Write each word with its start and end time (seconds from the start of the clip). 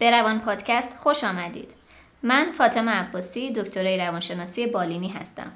به 0.00 0.10
روان 0.10 0.40
پادکست 0.40 0.96
خوش 0.96 1.24
آمدید. 1.24 1.70
من 2.22 2.52
فاطمه 2.52 2.92
عباسی 2.92 3.52
دکترای 3.52 3.98
روانشناسی 3.98 4.66
بالینی 4.66 5.08
هستم. 5.08 5.52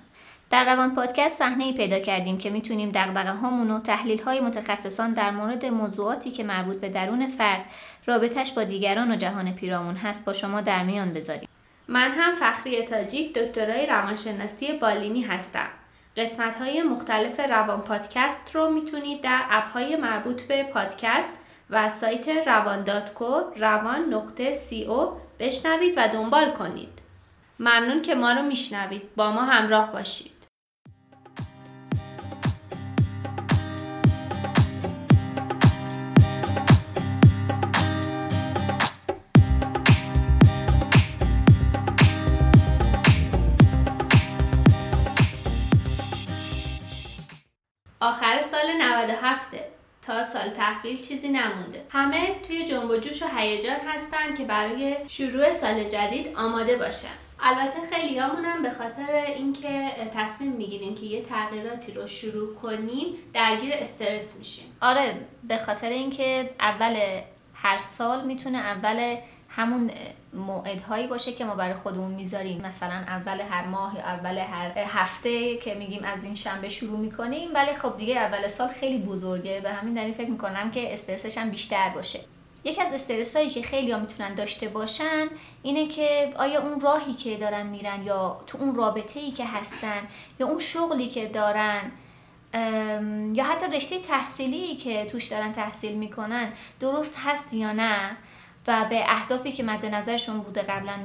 در 0.51 0.65
روان 0.65 0.95
پادکست 0.95 1.39
صحنه 1.39 1.65
ای 1.65 1.73
پیدا 1.73 1.99
کردیم 1.99 2.39
که 2.39 2.51
می‌تونیم 2.51 2.91
دغدغه 2.95 3.31
هامون 3.31 3.71
و 3.71 3.81
تحلیل 3.81 4.23
های 4.23 4.41
متخصصان 4.41 5.13
در 5.13 5.31
مورد 5.31 5.67
موضوعاتی 5.67 6.31
که 6.31 6.45
مربوط 6.45 6.77
به 6.77 6.89
درون 6.89 7.27
فرد، 7.27 7.65
رابطش 8.07 8.53
با 8.53 8.65
دیگران 8.65 9.11
و 9.13 9.17
جهان 9.17 9.55
پیرامون 9.55 9.97
هست 9.97 10.25
با 10.25 10.33
شما 10.33 10.61
در 10.61 10.83
میان 10.83 11.13
بذاریم. 11.13 11.49
من 11.89 12.11
هم 12.11 12.35
فخری 12.35 12.83
تاجیک 12.83 13.35
دکترای 13.35 13.87
روانشناسی 13.87 14.73
بالینی 14.73 15.23
هستم. 15.23 15.69
قسمت 16.17 16.55
های 16.55 16.83
مختلف 16.83 17.41
روان 17.41 17.81
پادکست 17.81 18.55
رو 18.55 18.71
می‌تونید 18.71 19.23
در 19.23 19.41
اپ 19.51 19.73
های 19.73 19.97
مربوط 19.97 20.43
به 20.43 20.63
پادکست 20.63 21.33
و 21.71 21.89
سایت 21.89 22.29
روان 22.29 22.85
داتکو 22.85 23.41
روان 23.57 24.01
نقطه 24.15 24.53
سی 24.53 24.85
او 24.85 25.21
بشنوید 25.39 25.95
و 25.97 26.09
دنبال 26.09 26.51
کنید. 26.51 26.99
ممنون 27.59 28.03
که 28.03 28.15
ما 28.15 28.33
رو 28.33 28.43
میشنوید. 28.43 29.15
با 29.17 29.33
ما 29.33 29.45
همراه 29.45 29.93
باشید. 29.93 30.31
آخر 48.01 48.43
سال 48.43 48.73
97 48.81 49.55
تا 50.07 50.23
سال 50.23 50.51
تحویل 50.51 51.01
چیزی 51.01 51.29
نمونده. 51.29 51.85
همه 51.91 52.41
توی 52.47 52.65
جنب 52.65 52.91
و 52.91 52.97
جوش 52.97 53.23
و 53.23 53.27
هیجان 53.37 53.77
هستن 53.89 54.37
که 54.37 54.45
برای 54.45 54.97
شروع 55.09 55.53
سال 55.53 55.85
جدید 55.85 56.37
آماده 56.37 56.77
باشن. 56.77 57.09
البته 57.41 57.81
خیلی 57.93 58.19
هم 58.19 58.63
به 58.63 58.71
خاطر 58.71 59.13
اینکه 59.15 59.91
تصمیم 60.15 60.53
می‌گیریم 60.53 60.95
که 60.95 61.07
یه 61.07 61.23
تغییراتی 61.23 61.93
رو 61.93 62.07
شروع 62.07 62.55
کنیم 62.55 63.07
درگیر 63.35 63.73
استرس 63.75 64.37
میشیم. 64.37 64.77
آره 64.81 65.15
به 65.49 65.59
خاطر 65.59 65.89
اینکه 65.89 66.51
اول 66.61 66.97
هر 67.55 67.79
سال 67.79 68.25
می‌تونه 68.25 68.59
اول 68.59 69.17
همون 69.57 69.91
موعدهایی 70.33 71.07
باشه 71.07 71.33
که 71.33 71.45
ما 71.45 71.55
برای 71.55 71.75
خودمون 71.75 72.11
می‌ذاریم. 72.11 72.61
مثلا 72.61 72.95
اول 72.95 73.41
هر 73.41 73.67
ماه 73.67 73.95
یا 73.97 74.03
اول 74.03 74.39
هر 74.39 74.79
هفته 74.79 75.57
که 75.57 75.75
میگیم 75.75 76.05
از 76.05 76.25
این 76.25 76.35
شنبه 76.35 76.69
شروع 76.69 76.99
می‌کنیم. 76.99 77.55
ولی 77.55 77.75
خب 77.75 77.97
دیگه 77.97 78.19
اول 78.19 78.49
سال 78.49 78.69
خیلی 78.69 78.99
بزرگه. 78.99 79.61
به 79.61 79.73
همین 79.73 79.95
دلیل 79.95 80.15
فکر 80.15 80.31
می‌کنم 80.31 80.71
که 80.71 80.93
استرسش 80.93 81.39
هم 81.39 81.51
بیشتر 81.51 81.89
باشه. 81.89 82.21
یکی 82.65 82.83
از 82.83 82.93
استرس 82.93 83.37
هایی 83.37 83.51
که 83.51 83.63
خیلی 83.63 83.91
ها 83.91 83.99
می‌تونن 83.99 84.35
داشته 84.35 84.69
باشن 84.69 85.27
اینه 85.63 85.89
که 85.89 86.33
آیا 86.37 86.63
اون 86.63 86.81
راهی 86.81 87.13
که 87.13 87.37
دارن 87.37 87.67
میرن 87.67 88.03
یا 88.03 88.41
تو 88.47 88.59
اون 88.59 88.75
رابطه 88.75 89.21
ای 89.21 89.31
که 89.31 89.47
هستن 89.47 90.01
یا 90.41 90.47
اون 90.47 90.59
شغلی 90.59 91.09
که 91.09 91.27
دارن 91.27 91.81
یا 93.35 93.45
حتی 93.45 93.67
رشته 93.67 93.99
تحصیلی 93.99 94.77
که 94.77 95.05
توش 95.05 95.25
دارن 95.27 95.53
تحصیل 95.53 95.95
می‌کنن 95.95 96.53
درست 96.81 97.17
هست 97.25 97.55
یا 97.55 97.73
نه؟ 97.73 98.17
و 98.67 98.87
به 98.91 99.05
اهدافی 99.07 99.53
که 99.53 99.63
مد 99.63 99.87
نظرشون 99.87 100.41
بوده 100.41 100.63
قبلا 100.63 100.97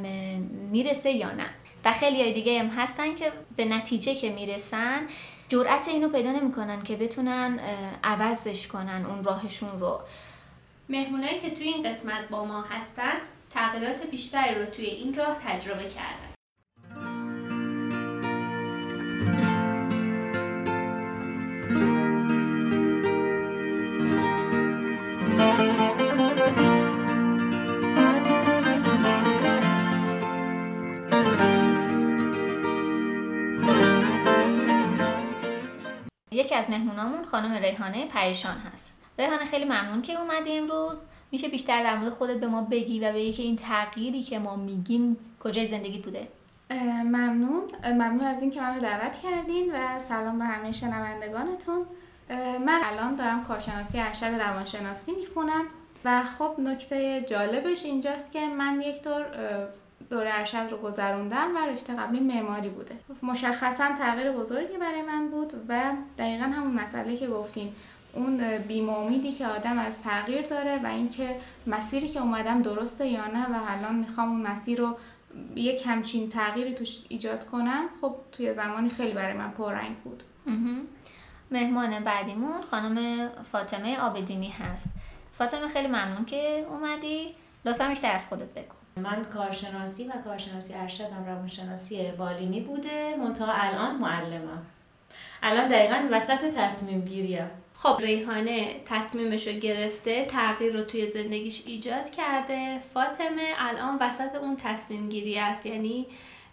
می‌رسه 0.71 1.11
یا 1.11 1.31
نه. 1.31 1.45
و 1.85 1.93
خیلی 1.93 2.21
های 2.21 2.33
دیگه 2.33 2.59
هم 2.59 2.67
هستن 2.67 3.15
که 3.15 3.31
به 3.55 3.65
نتیجه 3.65 4.15
که 4.15 4.29
می‌رسن 4.29 5.07
جرأت 5.49 5.87
اینو 5.87 6.09
پیدا 6.09 6.31
نمی‌کنن 6.31 6.81
که 6.81 6.95
بتونن 6.95 7.59
عوضش 8.03 8.67
کنن 8.67 9.05
اون 9.05 9.23
راهشون 9.23 9.79
رو. 9.79 9.99
مهمونایی 10.89 11.39
که 11.39 11.49
توی 11.49 11.67
این 11.67 11.89
قسمت 11.89 12.29
با 12.29 12.45
ما 12.45 12.61
هستن 12.61 13.13
تغییرات 13.53 14.05
بیشتری 14.11 14.55
رو 14.55 14.65
توی 14.65 14.85
این 14.85 15.15
راه 15.15 15.37
تجربه 15.45 15.83
کردن. 15.83 16.28
از 36.59 36.69
مهمونامون 36.69 37.25
خانم 37.25 37.53
ریحانه 37.53 38.05
پریشان 38.05 38.57
هست. 38.57 39.01
ریحانه 39.19 39.45
خیلی 39.45 39.65
ممنون 39.65 40.01
که 40.01 40.21
اومدی 40.21 40.57
امروز. 40.57 40.97
میشه 41.31 41.47
بیشتر 41.47 41.83
در 41.83 41.97
مورد 41.97 42.13
خودت 42.13 42.39
به 42.39 42.47
ما 42.47 42.61
بگی 42.61 42.99
و 42.99 43.13
بگی 43.13 43.33
که 43.33 43.43
این 43.43 43.55
تغییری 43.55 44.23
که 44.23 44.39
ما 44.39 44.55
میگیم 44.55 45.17
کجای 45.39 45.69
زندگی 45.69 45.99
بوده. 45.99 46.27
ممنون. 47.03 47.63
ممنون 47.85 48.21
از 48.21 48.41
اینکه 48.41 48.61
منو 48.61 48.79
دعوت 48.79 49.17
کردین 49.21 49.71
و 49.75 49.99
سلام 49.99 50.39
به 50.39 50.45
همه 50.45 50.71
شنوندگانتون. 50.71 51.85
من 52.65 52.81
الان 52.83 53.15
دارم 53.15 53.43
کارشناسی 53.43 53.99
ارشد 53.99 54.25
روانشناسی 54.25 55.11
می‌خونم 55.11 55.65
و 56.05 56.23
خب 56.23 56.55
نکته 56.59 57.21
جالبش 57.21 57.85
اینجاست 57.85 58.31
که 58.31 58.47
من 58.47 58.81
یک 58.81 59.03
دور 59.03 59.25
دوره 60.09 60.29
ارشد 60.33 60.67
رو 60.71 60.77
گذروندم 60.77 61.55
و 61.55 61.59
رشته 61.73 61.95
قبلی 61.95 62.19
معماری 62.19 62.69
بوده. 62.69 62.95
مشخصا 63.23 63.89
تغییر 63.99 64.31
بزرگی 64.31 64.77
برای 64.77 65.01
من 65.01 65.29
بود 65.29 65.53
و 65.69 65.91
دقیقا 66.17 66.45
همون 66.45 66.73
مسئله 66.73 67.17
که 67.17 67.27
گفتین. 67.27 67.73
اون 68.13 68.57
بیم 68.57 68.89
امیدی 68.89 69.31
که 69.31 69.47
آدم 69.47 69.79
از 69.79 70.01
تغییر 70.01 70.41
داره 70.41 70.79
و 70.83 70.87
اینکه 70.87 71.39
مسیری 71.67 72.07
که 72.07 72.21
اومدم 72.21 72.61
درسته 72.61 73.07
یا 73.07 73.27
نه 73.27 73.45
و 73.45 73.59
الان 73.67 73.95
می‌خوام 73.95 74.29
اون 74.29 74.41
مسیر 74.41 74.79
رو 74.79 74.97
یک 75.55 75.87
همچین 75.87 76.29
تغییری 76.29 76.73
توش 76.73 77.01
ایجاد 77.09 77.45
کنم 77.45 77.85
خب 78.01 78.15
توی 78.31 78.53
زمانی 78.53 78.89
خیلی 78.89 79.13
برای 79.13 79.33
من 79.33 79.51
پررنگ 79.51 79.97
بود. 79.97 80.23
مهمان 81.51 82.03
بعدیمون 82.03 82.61
خانم 82.61 83.27
فاطمه 83.51 83.99
آبدینی 83.99 84.49
هست. 84.49 84.89
فاطمه 85.33 85.67
خیلی 85.67 85.87
ممنون 85.87 86.25
که 86.25 86.65
اومدی. 86.69 87.35
لطفا 87.65 87.87
بیشتر 87.87 88.11
از 88.11 88.29
خودت 88.29 88.53
بگو. 88.53 88.78
من 88.97 89.25
کارشناسی 89.25 90.07
و 90.07 90.11
کارشناسی 90.23 90.73
ارشدم 90.73 91.25
روانشناسی 91.27 92.11
بالینی 92.11 92.59
بوده 92.59 93.15
منتها 93.19 93.53
الان 93.53 93.95
معلمم. 93.95 94.61
الان 95.43 95.67
دقیقا 95.67 96.07
وسط 96.11 96.53
تصمیم 96.55 97.01
گیریم 97.01 97.49
خب 97.73 97.97
ریحانه 98.01 98.75
تصمیمش 98.85 99.47
رو 99.47 99.53
گرفته 99.53 100.25
تغییر 100.25 100.73
رو 100.73 100.83
توی 100.83 101.09
زندگیش 101.09 101.63
ایجاد 101.65 102.09
کرده. 102.09 102.79
فاطمه 102.93 103.47
الان 103.57 103.97
وسط 104.01 104.35
اون 104.35 104.55
تصمیم 104.55 105.09
گیری 105.09 105.39
است. 105.39 105.65
یعنی 105.65 106.05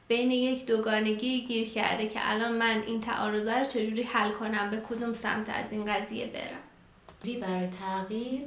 بین 0.09 0.31
یک 0.31 0.67
دوگانگی 0.67 1.47
گیر 1.47 1.69
کرده 1.69 2.09
که 2.09 2.21
الان 2.23 2.53
من 2.53 2.83
این 2.87 3.01
تعارضه 3.01 3.59
رو 3.59 3.65
چجوری 3.65 4.03
حل 4.03 4.31
کنم 4.31 4.71
به 4.71 4.83
کدوم 4.89 5.13
سمت 5.13 5.49
از 5.49 5.73
این 5.73 5.85
قضیه 5.85 6.27
برم؟ 6.27 7.41
برای 7.41 7.67
تغییر 7.67 8.41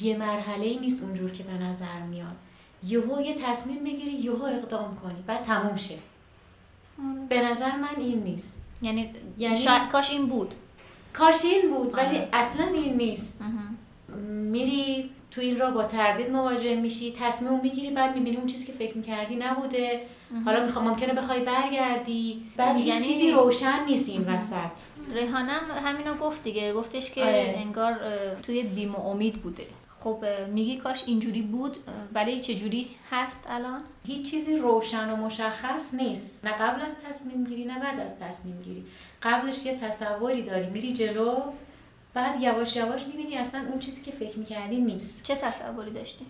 یه 0.00 0.16
مرحله 0.16 0.78
نیست 0.80 1.04
اونجور 1.04 1.30
که 1.30 1.42
به 1.42 1.52
نظر 1.52 2.00
میاد. 2.00 2.36
یهو 2.84 3.20
یه 3.20 3.34
تصمیم 3.34 3.84
بگیری 3.84 4.12
یهو 4.12 4.42
اقدام 4.42 4.96
کنی 5.02 5.24
بعد 5.26 5.42
تموم 5.42 5.76
شه. 5.76 5.94
آره. 5.94 7.26
به 7.28 7.42
نظر 7.50 7.76
من 7.76 7.96
این 8.02 8.22
نیست. 8.22 8.64
یعنی, 8.82 9.10
یعنی 9.38 9.56
شاید 9.56 9.88
کاش 9.88 10.10
این 10.10 10.26
بود. 10.26 10.54
کاش 11.12 11.44
این 11.44 11.74
بود 11.74 11.94
ولی 11.94 12.16
آره. 12.18 12.28
اصلا 12.32 12.66
این 12.66 12.96
نیست. 12.96 13.42
میری 14.28 15.10
تو 15.30 15.40
این 15.40 15.58
را 15.58 15.70
با 15.70 15.84
تردید 15.84 16.30
مواجه 16.30 16.80
میشی 16.80 17.14
تصمیم 17.18 17.60
می‌گیری 17.60 17.90
بعد 17.90 18.16
می‌بینی 18.16 18.36
اون 18.36 18.46
چیزی 18.46 18.66
که 18.66 18.72
فکر 18.72 18.96
می‌کردی 18.96 19.36
نبوده. 19.36 20.00
حالا 20.44 20.64
می‌خوام 20.66 20.88
ممکنه 20.88 21.12
بخوای 21.12 21.40
برگردی. 21.40 22.42
بعد 22.56 22.78
یعنی 22.78 23.04
چیزی 23.04 23.30
روشن 23.30 23.84
نیست 23.86 24.08
این 24.08 24.24
وسط. 24.28 24.70
ریحانم 25.14 25.60
همینو 25.84 26.14
گفت 26.14 26.42
دیگه 26.42 26.72
گفتش 26.74 27.10
که 27.10 27.22
آره. 27.22 27.54
انگار 27.56 28.00
توی 28.42 28.62
بیم 28.62 28.94
و 28.94 29.00
امید 29.00 29.42
بوده. 29.42 29.66
خب 30.04 30.24
میگی 30.48 30.76
کاش 30.76 31.04
اینجوری 31.06 31.42
بود 31.42 31.76
ولی 32.14 32.40
چه 32.40 32.54
جوری 32.54 32.88
هست 33.10 33.46
الان؟ 33.50 33.80
هیچ 34.06 34.30
چیزی 34.30 34.58
روشن 34.58 35.10
و 35.10 35.16
مشخص 35.16 35.94
نیست. 35.94 36.44
نه 36.44 36.52
قبل 36.52 36.82
از 36.82 36.96
تصمیم 37.00 37.44
گیری 37.44 37.64
نه 37.64 37.78
بعد 37.80 38.00
از 38.00 38.20
تصمیم 38.20 38.62
گیری. 38.62 38.84
قبلش 39.22 39.64
یه 39.66 39.78
تصوری 39.78 40.42
داری 40.42 40.70
میری 40.70 40.94
جلو 40.94 41.40
بعد 42.14 42.40
یواش 42.40 42.76
یواش 42.76 43.06
می‌بینی 43.06 43.36
اصلا 43.36 43.64
اون 43.70 43.78
چیزی 43.78 44.02
که 44.02 44.10
فکر 44.10 44.38
می‌کردی 44.38 44.80
نیست. 44.80 45.24
چه 45.24 45.34
تصوری 45.34 45.90
داشتی؟ 45.90 46.26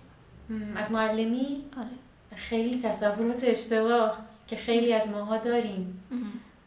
از 0.76 0.92
معلمی؟ 0.92 1.64
آره. 1.76 1.88
خیلی 2.36 2.82
تصورات 2.82 3.44
اشتباه 3.44 4.18
که 4.46 4.56
خیلی 4.56 4.92
از 4.92 5.10
ماها 5.10 5.36
داریم. 5.36 6.02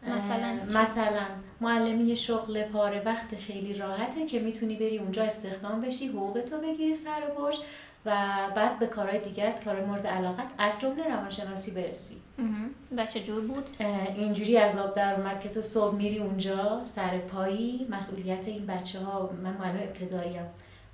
مثلا 0.07 0.59
مثلا 0.65 1.25
معلمی 1.63 2.15
شغل 2.15 2.63
پاره 2.63 3.01
وقت 3.05 3.35
خیلی 3.35 3.73
راحته 3.73 4.25
که 4.25 4.39
می‌تونی 4.39 4.75
بری 4.75 4.97
اونجا 4.97 5.23
استخدام 5.23 5.81
بشی 5.81 6.07
حقوق 6.07 6.41
تو 6.41 6.57
بگیری 6.57 6.95
سر 6.95 7.21
و 7.29 7.41
پشت 7.41 7.61
و 8.05 8.11
بعد 8.55 8.79
به 8.79 8.87
کارهای 8.87 9.19
دیگر 9.19 9.51
کار 9.65 9.85
مورد 9.85 10.07
علاقت 10.07 10.47
از 10.57 10.81
جمله 10.81 11.03
روانشناسی 11.07 11.71
برسی. 11.71 12.15
و 12.97 13.05
چه 13.05 13.19
جور 13.19 13.41
بود 13.41 13.69
اینجوری 14.15 14.57
عذاب 14.57 14.95
در 14.95 15.15
اومد 15.15 15.41
که 15.41 15.49
تو 15.49 15.61
صبح 15.61 15.95
میری 15.95 16.19
اونجا 16.19 16.81
سر 16.83 17.17
پایی 17.17 17.87
مسئولیت 17.89 18.47
این 18.47 18.65
بچه 18.65 18.99
ها 18.99 19.29
من 19.43 19.53
معلم 19.57 19.79
ابتداییم. 19.79 20.45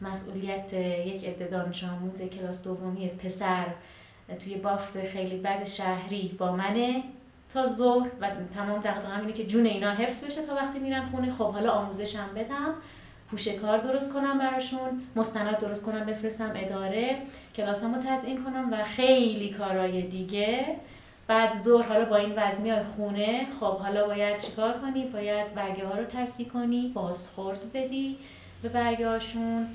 مسئولیت 0.02 0.74
یک 0.74 1.26
عده 1.26 1.48
دانش 1.48 1.84
آموز 1.84 2.22
کلاس 2.22 2.64
دومی 2.64 3.08
پسر 3.10 3.66
توی 4.40 4.56
بافت 4.56 5.08
خیلی 5.08 5.38
بد 5.38 5.66
شهری 5.66 6.36
با 6.40 6.56
منه. 6.56 7.04
تا 7.54 7.68
ظهر 7.68 8.08
و 8.22 8.30
تمام 8.56 8.82
دقیقا 8.82 9.16
اینه 9.22 9.34
که 9.34 9.46
جون 9.46 9.66
اینا 9.66 9.92
حفظ 9.92 10.26
بشه 10.26 10.42
تا 10.46 10.56
وقتی 10.56 10.80
میرن 10.80 11.10
خونه. 11.12 11.32
خب 11.32 11.52
حالا 11.52 11.72
آموزشم 11.72 12.30
بدم. 12.36 12.74
پوشه 13.32 13.54
کار 13.54 13.78
درست 13.78 14.14
کنم 14.14 14.40
براشون. 14.40 15.02
مستند 15.16 15.58
درست 15.58 15.86
کنم 15.86 16.06
بفرستم 16.06 16.54
اداره. 16.56 17.18
کلاسمو 17.56 17.98
تزیین 18.08 18.44
کنم 18.44 18.74
و 18.74 18.84
خیلی 18.84 19.50
کارهای 19.50 20.02
دیگه. 20.02 20.76
بعد 21.28 21.54
ظهر 21.54 21.88
حالا 21.88 22.06
با 22.06 22.16
این 22.16 22.34
وزنی 22.38 22.70
های 22.70 22.84
خونه 22.84 23.48
خب 23.60 23.78
حالا 23.78 24.08
باید 24.08 24.38
چیکار 24.38 24.74
کنی؟ 24.74 25.06
باید 25.06 25.54
برگه 25.54 25.86
ها 25.86 25.98
رو 25.98 26.04
ترسی 26.04 26.46
کنی؟ 26.46 26.92
بازخورد 26.94 27.74
بدی 27.74 28.18
به 28.62 28.70
برگه 28.70 29.10
هاشون. 29.10 29.68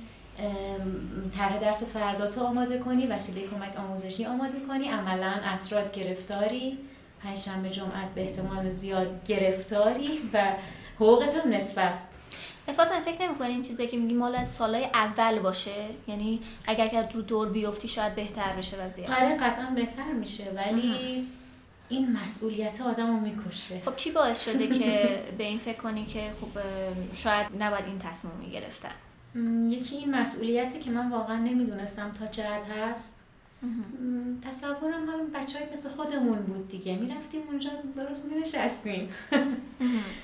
طرح 1.39 1.59
درس 1.59 1.85
فرداتو 1.85 2.41
آماده 2.41 2.79
کنی؟ 2.79 3.07
وسیله 3.07 3.49
کمک 3.49 3.77
آموزشی 3.79 4.27
آماده 4.27 4.61
کنی؟ 4.69 4.89
عملا 4.89 5.35
اسرات 5.45 5.93
گرفتاری. 5.93 6.79
پنجشنبه 7.25 7.71
جمعت 7.71 8.15
به 8.15 8.23
احتمال 8.23 8.73
زیاد 8.73 9.27
گرفتاری 9.27 10.31
و 10.33 10.57
حقوقت 10.97 11.47
نصف 11.47 11.79
است. 11.79 12.09
افاطمه 12.69 13.01
فکر 13.01 13.23
نمی‌کنی 13.23 13.49
این 13.49 13.63
چیزی 13.63 13.87
که 13.87 13.97
میگی 13.97 14.15
مال 14.15 14.45
سالای 14.45 14.85
اول 14.85 15.39
باشه؟ 15.39 15.87
یعنی 16.09 16.41
اگر 16.67 16.87
که 16.87 17.09
رو 17.15 17.23
دور 17.23 17.49
بیفتی 17.49 17.89
شاید 17.89 18.15
بهتر 18.15 18.53
بشه 18.53 18.77
وضعیت. 18.77 19.11
آره 19.11 19.37
قطعا 19.37 19.71
بهتر 19.75 20.13
میشه 20.13 20.45
ولی 20.57 21.27
این 21.89 22.17
مسئولیت 22.23 22.81
آدم 22.81 23.07
رو 23.07 23.21
می‌کشه. 23.21 23.83
خب 23.85 23.97
چی 23.97 24.11
باعث 24.11 24.45
شده 24.45 24.67
که 24.67 25.09
به 25.39 25.45
این 25.45 25.59
فکر 25.59 25.77
کنی 25.77 26.05
که 26.05 26.31
خب 26.41 26.61
شاید 27.15 27.47
نباید 27.59 27.85
این 27.85 27.99
تصمیم 27.99 28.35
می‌گرفتن؟ 28.35 28.95
یکی 29.69 29.97
این 29.97 30.15
مسئولیتی 30.15 30.79
که 30.79 30.91
من 30.91 31.11
واقعا 31.11 31.37
نمی‌دونستم 31.37 32.13
تا 32.19 32.27
چه 32.27 32.49
هست. 32.49 33.21
تصورم 34.49 35.09
هم 35.09 35.31
بچه 35.35 35.59
های 35.59 35.69
مثل 35.73 35.89
خودمون 35.89 36.39
بود 36.39 36.69
دیگه. 36.69 36.97
می‌رفتیم 36.97 37.43
اونجا 37.49 37.71
درست 37.97 38.33
نشستیم. 38.33 39.09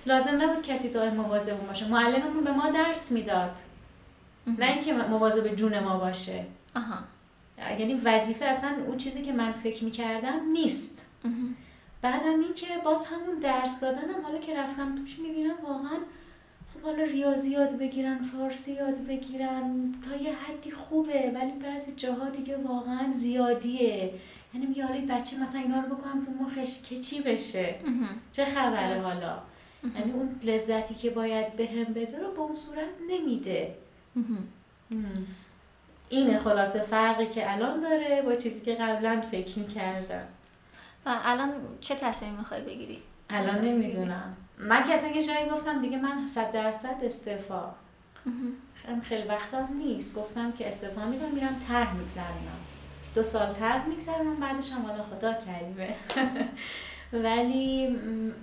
لازم 0.06 0.42
نبود 0.42 0.62
کسی 0.62 0.90
دائم 0.90 1.14
مواظب 1.14 1.66
باشه. 1.66 1.88
معلممون 1.88 2.44
به 2.44 2.52
ما 2.52 2.70
درس 2.70 3.12
می‌داد. 3.12 3.56
نه 4.58 4.66
اینکه 4.66 4.92
مواظب 4.92 5.54
جون 5.54 5.78
ما 5.78 5.98
باشه. 5.98 6.44
آها. 6.76 6.98
یعنی 7.78 7.94
وظیفه 7.94 8.44
اصلا 8.44 8.70
اون 8.86 8.96
چیزی 8.96 9.22
که 9.22 9.32
من 9.32 9.52
فکر 9.52 9.84
می‌کردم 9.84 10.50
نیست. 10.52 11.06
بعدم 12.02 12.40
این 12.40 12.54
که 12.54 12.66
باز 12.84 13.06
همون 13.06 13.38
درس 13.38 13.80
دادنم 13.80 14.22
حالا 14.22 14.38
که 14.38 14.56
رفتم 14.56 14.96
توش 14.96 15.18
می‌بینم 15.18 15.54
واقعا 15.64 15.98
حالا 16.82 17.04
ریاضی 17.04 17.50
یاد 17.50 17.78
بگیرن 17.78 18.18
فارسی 18.18 18.72
یاد 18.72 19.06
بگیرن 19.08 19.94
تا 20.08 20.16
یه 20.22 20.34
حدی 20.34 20.70
خوبه 20.70 21.32
ولی 21.34 21.52
بعضی 21.52 21.94
جاها 21.94 22.28
دیگه 22.28 22.56
واقعا 22.56 23.12
زیادیه. 23.12 24.14
یعنی 24.54 24.66
میگه 24.66 24.86
حالا 24.86 25.00
بچه 25.08 25.38
مثلا 25.38 25.60
اینا 25.60 25.80
رو 25.80 25.96
بکنم 25.96 26.20
تو 26.20 26.30
مخش 26.44 26.82
که 26.82 26.96
چی 26.96 27.22
بشه؟ 27.22 27.74
چه 28.32 28.44
خبره 28.44 29.00
حالا؟ 29.00 29.38
یعنی 29.96 30.12
اون 30.12 30.40
لذتی 30.42 30.94
که 30.94 31.10
باید 31.10 31.56
بهم 31.56 31.84
به 31.84 32.06
بده 32.06 32.18
رو 32.18 32.32
به 32.32 32.40
اون 32.40 32.54
صورت 32.54 32.88
نمیده. 33.10 33.74
اینه 36.08 36.38
خلاصه 36.38 36.78
فرقی 36.78 37.26
که 37.26 37.52
الان 37.52 37.80
داره 37.80 38.22
با 38.22 38.34
چیزی 38.34 38.64
که 38.64 38.74
قبلا 38.74 39.20
فکر 39.30 39.58
می‌کردم. 39.58 40.26
و 41.06 41.18
الان 41.24 41.50
چه 41.80 41.94
تصمیمی 41.94 42.36
می‌خوای 42.36 42.62
بگیری؟ 42.62 42.98
الان 43.30 43.64
نمی‌دونم. 43.64 44.36
من 44.60 44.84
که 44.84 44.94
اصلا 44.94 45.10
یه 45.10 45.48
گفتم 45.52 45.82
دیگه 45.82 45.98
من 45.98 46.28
صد 46.28 46.52
درصد 46.52 46.96
استعفا. 47.02 47.70
خیلی 49.02 49.28
وقتم 49.28 49.68
نیست. 49.78 50.14
گفتم 50.16 50.52
که 50.52 50.68
استعفا 50.68 51.04
میدم 51.04 51.30
میرم 51.30 51.58
طرح 51.68 51.94
میگذرونم. 51.94 52.60
دو 53.14 53.22
سال 53.22 53.52
طرح 53.52 53.86
میگذرونم 53.86 54.36
بعدش 54.36 54.72
هم 54.72 54.82
حالا 54.82 55.02
خدا 55.02 55.34
کریمه. 55.34 55.94
ولی 57.24 57.96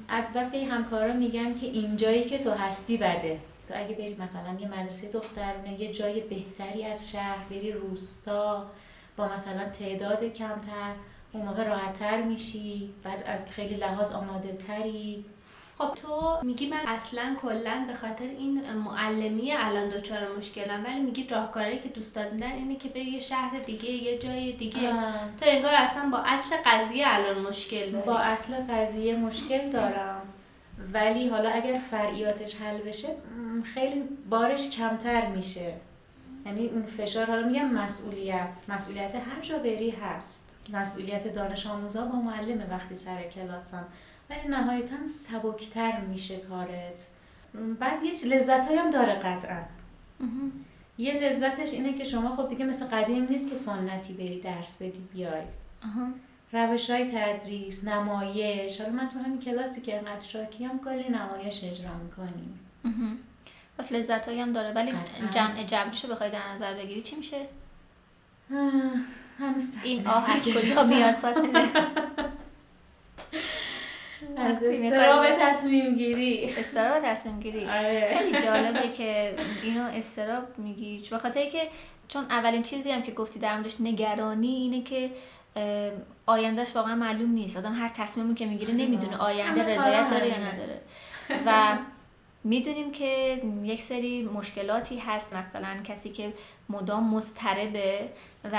از 0.07 0.33
بس 0.33 0.51
که 0.51 0.65
همکارا 0.65 1.13
میگن 1.13 1.55
که 1.55 1.65
اینجایی 1.65 2.23
که 2.23 2.39
تو 2.39 2.51
هستی 2.51 2.97
بده. 2.97 3.39
تو 3.67 3.73
اگه 3.77 3.95
بری 3.95 4.15
مثلا 4.19 4.59
یه 4.59 4.67
مدرسه 4.67 5.11
دخترونه 5.11 5.81
یه 5.81 5.93
جای 5.93 6.21
بهتری 6.21 6.85
از 6.85 7.11
شهر 7.11 7.45
بری 7.49 7.71
روستا 7.71 8.71
با 9.17 9.27
مثلا 9.27 9.69
تعداد 9.69 10.23
کمتر 10.23 10.93
اون 11.31 11.45
موقع 11.45 11.63
راحتتر 11.63 12.21
میشی 12.21 12.93
بعد 13.03 13.23
از 13.25 13.51
خیلی 13.51 13.75
لحاظ 13.75 14.13
آماده 14.13 14.53
تری 14.53 15.25
خب 15.77 15.93
تو 15.95 16.39
میگی 16.43 16.69
من 16.69 16.79
اصلا 16.87 17.35
کلا 17.41 17.85
به 17.87 17.93
خاطر 17.93 18.23
این 18.23 18.73
معلمی 18.73 19.53
الان 19.53 19.89
دوچار 19.89 20.37
مشکلم 20.37 20.83
ولی 20.85 20.99
میگی 20.99 21.27
راهکاری 21.27 21.79
که 21.79 21.89
دوست 21.89 22.15
دادن 22.15 22.51
اینه 22.51 22.75
که 22.75 22.89
به 22.89 22.99
یه 22.99 23.19
شهر 23.19 23.59
دیگه 23.59 23.89
یه 23.89 24.17
جای 24.17 24.51
دیگه. 24.51 24.91
تو 25.39 25.45
انگار 25.45 25.73
اصلا 25.75 26.09
با 26.09 26.17
اصل 26.17 26.55
قضیه 26.65 27.05
الان 27.07 27.41
مشکل 27.41 27.91
داری. 27.91 28.05
با 28.05 28.17
اصل 28.17 28.53
قضیه 28.69 29.15
مشکل 29.15 29.69
دارم. 29.69 30.21
ولی 30.93 31.29
حالا 31.29 31.49
اگر 31.49 31.81
فرعیاتش 31.91 32.55
حل 32.55 32.77
بشه 32.77 33.07
خیلی 33.73 34.03
بارش 34.29 34.69
کمتر 34.69 35.27
میشه. 35.27 35.73
یعنی 36.45 36.67
اون 36.67 36.85
فشار 36.85 37.25
حالا 37.25 37.47
میگم 37.47 37.65
مسئولیت. 37.65 38.57
مسئولیت 38.67 39.15
هر 39.15 39.41
جا 39.41 39.57
بری 39.57 39.89
هست. 39.89 40.51
مسئولیت 40.73 41.33
دانش 41.33 41.67
آموزا 41.67 42.05
با 42.05 42.15
معلم 42.15 42.67
وقتی 42.71 42.95
سر 42.95 43.23
کلاسن 43.23 43.85
ولی 44.29 44.47
نهایتا 44.47 44.95
سبکتر 45.07 45.99
میشه 45.99 46.37
کارت. 46.37 47.07
بعد 47.79 48.03
یه 48.03 48.35
لذت 48.35 48.71
هم 48.71 48.89
داره 48.89 49.13
قطعا. 49.13 49.61
یه 50.97 51.13
لذتش 51.13 51.73
اینه 51.73 51.93
که 51.93 52.03
شما 52.03 52.35
خب 52.35 52.47
دیگه 52.47 52.65
مثل 52.65 52.85
قدیم 52.85 53.27
نیست 53.29 53.49
که 53.49 53.55
سنتی 53.55 54.13
بری 54.13 54.41
درس 54.41 54.81
بدی 54.81 55.07
بیای. 55.13 55.43
روش 56.53 56.89
های 56.89 57.11
تدریس 57.11 57.87
نمایش. 57.87 58.81
حالا 58.81 58.93
من 58.93 59.09
تو 59.09 59.19
همین 59.19 59.39
کلاسی 59.39 59.81
که 59.81 59.97
انقدر 59.97 60.19
شاکی 60.19 60.63
هم 60.63 60.79
کلی 60.79 61.09
نمایش 61.09 61.63
اجرا 61.63 61.93
می‌کنیم. 62.03 62.59
بس 63.79 63.91
لذت 63.91 64.29
هم 64.29 64.53
داره. 64.53 64.73
ولی 64.73 64.93
جمع 65.31 65.63
جبریشو 65.63 66.07
بخوای 66.07 66.29
در 66.29 66.51
نظر 66.53 66.73
بگیری 66.73 67.01
چی 67.01 67.15
میشه؟ 67.15 67.47
این 69.83 70.07
آه 70.07 70.35
از 70.35 70.47
کجا 70.47 71.11
فاطمه 71.11 71.65
از 74.37 74.63
استراب 74.63 75.25
تصمیم 75.41 75.95
گیری. 75.95 76.55
استراب 76.57 77.03
تصمیم 77.03 77.39
گیری. 77.39 77.65
آره. 77.79 78.15
خیلی 78.17 78.41
جالبه 78.45 78.89
که 78.89 79.35
اینو 79.63 79.83
استراب 79.83 80.43
میگی. 80.57 81.03
به 81.11 81.17
خاطر 81.17 81.45
که 81.45 81.61
چون 82.07 82.23
اولین 82.23 82.63
چیزی 82.63 82.91
هم 82.91 83.01
که 83.01 83.11
گفتی 83.11 83.39
در 83.39 83.55
موردش 83.55 83.81
نگرانی 83.81 84.47
اینه 84.47 84.81
که 84.81 85.09
آیندهش 86.25 86.75
واقعا 86.75 86.95
معلوم 86.95 87.31
نیست. 87.31 87.57
آدم 87.57 87.73
هر 87.73 87.89
تصمیمی 87.89 88.35
که 88.35 88.45
می‌گیره 88.45 88.73
نمی‌دونه 88.73 89.17
آینده 89.17 89.63
رضایت 89.63 90.09
داره 90.09 90.27
یا 90.27 90.37
نداره. 90.37 90.81
و 91.45 91.77
می‌دونیم 92.43 92.91
که 92.91 93.41
یک 93.63 93.81
سری 93.81 94.23
مشکلاتی 94.23 94.97
هست. 94.97 95.33
مثلا 95.33 95.77
کسی 95.83 96.09
که 96.09 96.33
مدام 96.69 97.09
مضطربه 97.15 98.09
و 98.51 98.57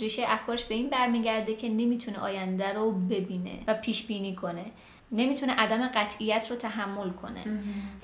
ریشه 0.00 0.22
افکارش 0.26 0.64
به 0.64 0.74
این 0.74 0.88
برمیگرده 0.88 1.54
که 1.54 1.68
نمی‌تونه 1.68 2.18
آینده 2.18 2.72
رو 2.72 2.92
ببینه 2.92 3.58
و 3.66 3.74
پیش 3.74 4.06
بینی 4.06 4.34
کنه. 4.34 4.64
نمی‌تونه 5.12 5.52
عدم 5.52 5.88
قطعیت 5.88 6.50
رو 6.50 6.56
تحمل 6.56 7.10
کنه. 7.10 7.40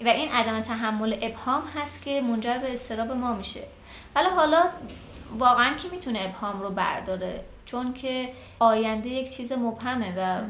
و 0.05 0.09
این 0.09 0.29
عدم 0.29 0.61
تحمل 0.61 1.17
ابهام 1.23 1.63
هست 1.77 2.03
که 2.03 2.21
منجر 2.21 2.59
به 2.59 2.73
استراب 2.73 3.13
ما 3.13 3.35
میشه. 3.35 3.63
ولی 4.15 4.29
حالا 4.29 4.65
واقعا 5.39 5.75
کی 5.75 5.89
می‌تونه 5.89 6.21
ابهام 6.23 6.61
رو 6.61 6.71
برداره؟ 6.71 7.45
چون 7.65 7.93
که 7.93 8.33
آینده 8.59 9.09
یک 9.09 9.31
چیز 9.31 9.53
مبهمه 9.53 10.15
و 10.19 10.43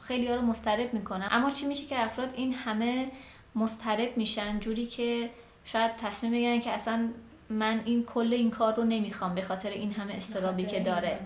خیلی 0.00 0.28
ها 0.28 0.34
رو 0.34 0.42
مسترب 0.42 0.94
می‌کنه 0.94 1.28
اما 1.30 1.50
چی 1.50 1.66
میشه 1.66 1.86
که 1.86 2.04
افراد 2.04 2.32
این 2.36 2.54
همه 2.54 3.06
مسترب 3.54 4.16
میشن؟ 4.16 4.60
جوری 4.60 4.86
که 4.86 5.30
شاید 5.64 5.96
تصمیم 5.96 6.32
بگیرن 6.32 6.60
که 6.60 6.70
اصلا 6.70 7.08
من 7.50 7.80
این 7.84 8.04
کل 8.04 8.32
این 8.32 8.50
کار 8.50 8.74
رو 8.74 8.84
نمی‌خوام 8.84 9.34
به 9.34 9.42
خاطر 9.42 9.70
این 9.70 9.92
همه 9.92 10.14
استرابی 10.14 10.64
که 10.64 10.80
داره. 10.80 11.18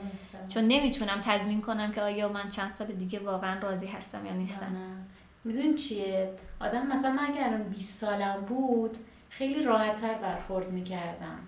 چون 0.50 0.64
نمی‌تونم 0.64 1.21
تضمین 1.25 1.61
کنم 1.61 1.92
که 1.92 2.02
آیا 2.02 2.28
من 2.28 2.49
چند 2.49 2.71
سال 2.71 2.87
دیگه 2.87 3.19
واقعا 3.19 3.61
راضی 3.61 3.87
هستم 3.87 4.26
یا 4.26 4.33
نیستم. 4.33 4.76
میدون 5.45 5.75
چیه؟ 5.75 6.33
آدم 6.61 6.87
مثلا 6.87 7.12
من 7.12 7.26
اگر 7.30 7.57
20 7.57 7.99
سالم 7.99 8.40
بود 8.49 8.97
خیلی 9.30 9.62
راحتتر 9.62 10.14
برخورد 10.14 10.71
می‌کردم. 10.71 11.38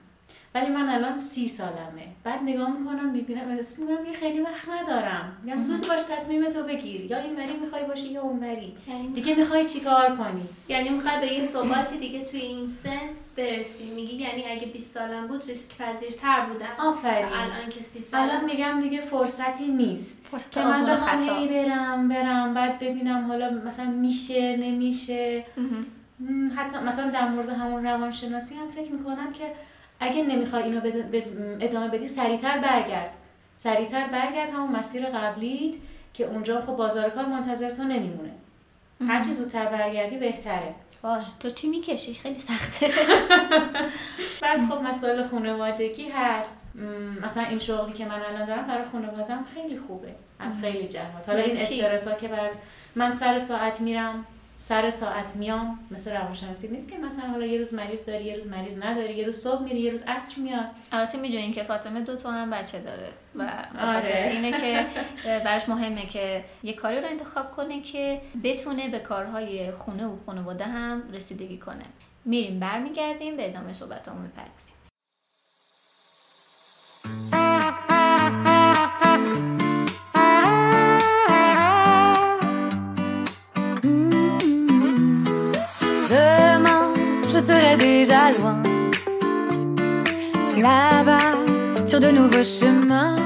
ولی 0.54 0.68
من 0.68 0.88
الان 0.88 1.18
سی 1.18 1.48
سالمه. 1.48 2.06
بعد 2.24 2.42
نگاه 2.42 2.78
می‌کنم 2.78 3.10
می‌بینم 3.10 3.48
احساس 3.50 3.78
می‌کنم 3.78 4.06
یه 4.06 4.12
خیلی 4.12 4.40
وقت 4.40 4.68
ندارم. 4.68 5.36
میگم 5.42 5.62
زود 5.62 5.88
باش 5.88 6.00
تصمیم 6.02 6.50
تو 6.50 6.62
بگیر. 6.62 7.00
یا 7.00 7.18
این 7.18 7.36
وری 7.36 7.56
می‌خوای 7.56 7.84
باشی 7.84 8.08
یا 8.08 8.22
اون 8.22 8.40
وری. 8.40 8.74
یعنی 8.88 9.08
دیگه 9.08 9.34
می‌خوای 9.34 9.66
چیکار 9.68 10.16
کنی؟ 10.16 10.42
یعنی 10.68 10.88
می‌خوای 10.88 11.20
به 11.20 11.32
یه 11.32 11.42
ثباتی 11.42 11.98
دیگه 11.98 12.24
توی 12.24 12.40
این 12.40 12.68
سن 12.68 13.00
برسی. 13.36 13.90
میگی 13.94 14.16
یعنی 14.16 14.44
اگه 14.44 14.66
20 14.66 14.94
سالم 14.94 15.26
بود 15.26 15.42
ریسک 15.46 15.76
پذیرتر 15.78 16.40
بودم 16.40 16.88
آفرین. 16.88 17.24
الان 17.24 17.68
که 17.70 17.84
30 17.84 18.00
سالم. 18.00 18.22
الان 18.22 18.44
میگم 18.44 18.80
دیگه 18.80 19.00
فرصتی 19.00 19.68
نیست. 19.68 20.26
که 20.50 20.60
من 20.60 20.86
بخوام 20.86 21.48
برم 21.48 22.08
برم 22.08 22.54
بعد 22.54 22.78
ببینم 22.78 23.24
حالا 23.26 23.50
مثلا 23.50 23.86
میشه 23.86 24.56
نمیشه. 24.56 25.44
حتی 26.56 26.78
مثلا 26.78 27.10
در 27.10 27.28
مورد 27.28 27.48
همون 27.48 27.84
روانشناسی 27.84 28.54
هم 28.54 28.70
فکر 28.70 28.92
می‌کنم 28.92 29.32
که 29.32 29.44
اگه 30.02 30.22
نمی‌خوای 30.22 30.62
اینو 30.62 30.80
ادامه 31.60 31.88
بدی 31.88 32.08
سریعتر 32.08 32.58
برگرد. 32.58 33.10
سریعتر 33.56 34.06
برگرد 34.06 34.50
همون 34.50 34.76
مسیر 34.76 35.06
قبلیت 35.06 35.74
که 36.14 36.24
اونجا 36.24 36.60
خب 36.60 36.76
بازار 36.76 37.10
کار 37.10 37.26
منتظر 37.26 37.70
تو 37.70 37.82
نمیمونه. 37.82 38.30
هر 39.08 39.24
چی 39.24 39.32
زودتر 39.32 39.66
برگردی 39.66 40.16
بهتره. 40.16 40.74
وای 41.02 41.22
تو 41.40 41.50
چی 41.50 41.68
می‌کشی؟ 41.68 42.14
خیلی 42.14 42.38
سخته. 42.38 42.90
بعد 44.42 44.60
خب 44.68 44.82
مسائل 44.82 45.28
خانوادگی 45.28 46.08
هست. 46.08 46.72
مثلا 47.22 47.44
این 47.44 47.58
شغلی 47.58 47.92
که 47.92 48.04
من 48.04 48.20
الان 48.22 48.46
دارم 48.46 48.66
برای 48.66 48.84
خانوادم 48.84 49.44
خیلی 49.54 49.78
خوبه. 49.78 50.14
از 50.38 50.60
خیلی 50.60 50.88
جهات. 50.88 51.28
حالا 51.28 51.42
این 51.42 51.56
استرس 51.56 52.08
که 52.20 52.28
بر 52.28 52.50
من 52.94 53.10
سر 53.12 53.38
ساعت 53.38 53.80
میرم. 53.80 54.26
سر 54.62 54.90
ساعت 54.90 55.36
میام 55.36 55.78
مثل 55.90 56.12
روانشناسی 56.16 56.68
نیست 56.68 56.90
که 56.90 56.98
مثلا 56.98 57.28
حالا 57.28 57.46
یه 57.46 57.58
روز 57.58 57.74
مریض 57.74 58.06
داری 58.06 58.24
یه 58.24 58.34
روز 58.34 58.46
مریض 58.46 58.82
نداری 58.82 59.14
یه 59.14 59.26
روز 59.26 59.36
صبح 59.36 59.62
میری 59.62 59.80
یه 59.80 59.90
روز 59.90 60.02
عصر 60.02 60.40
میاد 60.40 60.66
البته 60.92 61.18
می‌دونین 61.18 61.52
که 61.52 61.62
فاطمه 61.62 62.00
دو 62.00 62.16
تا 62.16 62.30
هم 62.30 62.50
بچه 62.50 62.78
داره 62.78 63.08
و 63.34 63.50
آره. 63.80 64.30
اینه 64.32 64.60
که 64.60 64.86
براش 65.44 65.68
مهمه 65.68 66.06
که 66.06 66.44
یه 66.62 66.72
کاری 66.72 67.00
رو 67.00 67.06
انتخاب 67.06 67.50
کنه 67.50 67.80
که 67.80 68.20
بتونه 68.44 68.88
به 68.88 68.98
کارهای 68.98 69.72
خونه 69.72 70.06
و 70.06 70.16
خانواده 70.26 70.64
هم 70.64 71.02
رسیدگی 71.12 71.58
کنه. 71.58 71.84
میریم 72.24 72.60
برمیگردیم 72.60 73.36
به 73.36 73.48
ادامه 73.48 73.72
صحبتامون 73.72 74.22
می‌پردازیم. 74.22 74.74
Loin. 88.38 88.62
Là-bas, 90.56 91.86
sur 91.86 92.00
de 92.00 92.10
nouveaux 92.10 92.44
chemins. 92.44 93.16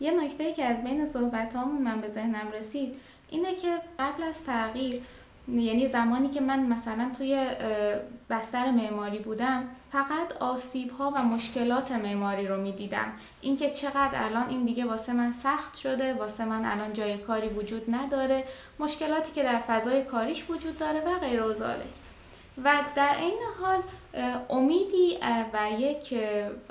یه 0.00 0.10
نکته 0.10 0.52
که 0.52 0.64
از 0.64 0.84
بین 0.84 1.06
صحبت 1.06 1.56
من 1.56 2.00
به 2.00 2.08
ذهنم 2.08 2.52
رسید 2.54 2.94
اینه 3.30 3.54
که 3.54 3.68
قبل 3.98 4.22
از 4.22 4.44
تغییر 4.44 5.02
یعنی 5.48 5.88
زمانی 5.88 6.28
که 6.28 6.40
من 6.40 6.66
مثلا 6.66 7.10
توی 7.18 7.46
بستر 8.30 8.70
معماری 8.70 9.18
بودم 9.18 9.64
فقط 9.92 10.36
آسیب 10.40 10.90
ها 10.90 11.10
و 11.10 11.22
مشکلات 11.22 11.92
معماری 11.92 12.46
رو 12.46 12.62
می‌دیدم 12.62 13.12
اینکه 13.40 13.70
چقدر 13.70 14.24
الان 14.24 14.48
این 14.48 14.64
دیگه 14.64 14.84
واسه 14.84 15.12
من 15.12 15.32
سخت 15.32 15.76
شده 15.76 16.14
واسه 16.14 16.44
من 16.44 16.64
الان 16.64 16.92
جای 16.92 17.18
کاری 17.18 17.48
وجود 17.48 17.82
نداره 17.88 18.44
مشکلاتی 18.78 19.32
که 19.32 19.42
در 19.42 19.58
فضای 19.58 20.04
کاریش 20.04 20.50
وجود 20.50 20.78
داره 20.78 21.00
و 21.00 21.18
غیر 21.18 21.42
و 22.64 22.72
در 22.96 23.16
این 23.18 23.38
حال 23.60 23.82
امیدی 24.50 25.18
و 25.52 25.80
یک 25.80 26.14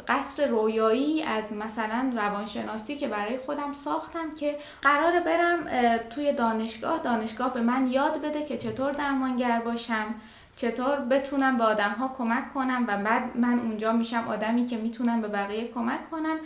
قصر 0.07 0.47
رویایی 0.47 1.23
از 1.23 1.53
مثلا 1.53 2.11
روانشناسی 2.15 2.95
که 2.95 3.07
برای 3.07 3.38
خودم 3.38 3.73
ساختم 3.73 4.35
که 4.35 4.57
قرار 4.81 5.19
برم 5.19 5.67
توی 6.09 6.33
دانشگاه 6.33 7.00
دانشگاه 7.00 7.53
به 7.53 7.61
من 7.61 7.88
یاد 7.88 8.21
بده 8.21 8.45
که 8.45 8.57
چطور 8.57 8.91
درمانگر 8.91 9.59
باشم 9.59 10.15
چطور 10.55 10.95
بتونم 10.95 11.57
به 11.57 11.63
آدم 11.63 11.91
ها 11.91 12.15
کمک 12.17 12.53
کنم 12.53 12.85
و 12.88 12.97
بعد 12.97 13.38
من 13.38 13.59
اونجا 13.59 13.91
میشم 13.91 14.27
آدمی 14.27 14.65
که 14.65 14.77
می‌تونم 14.77 15.21
به 15.21 15.27
بقیه 15.27 15.67
کمک 15.67 16.09
کنم 16.09 16.38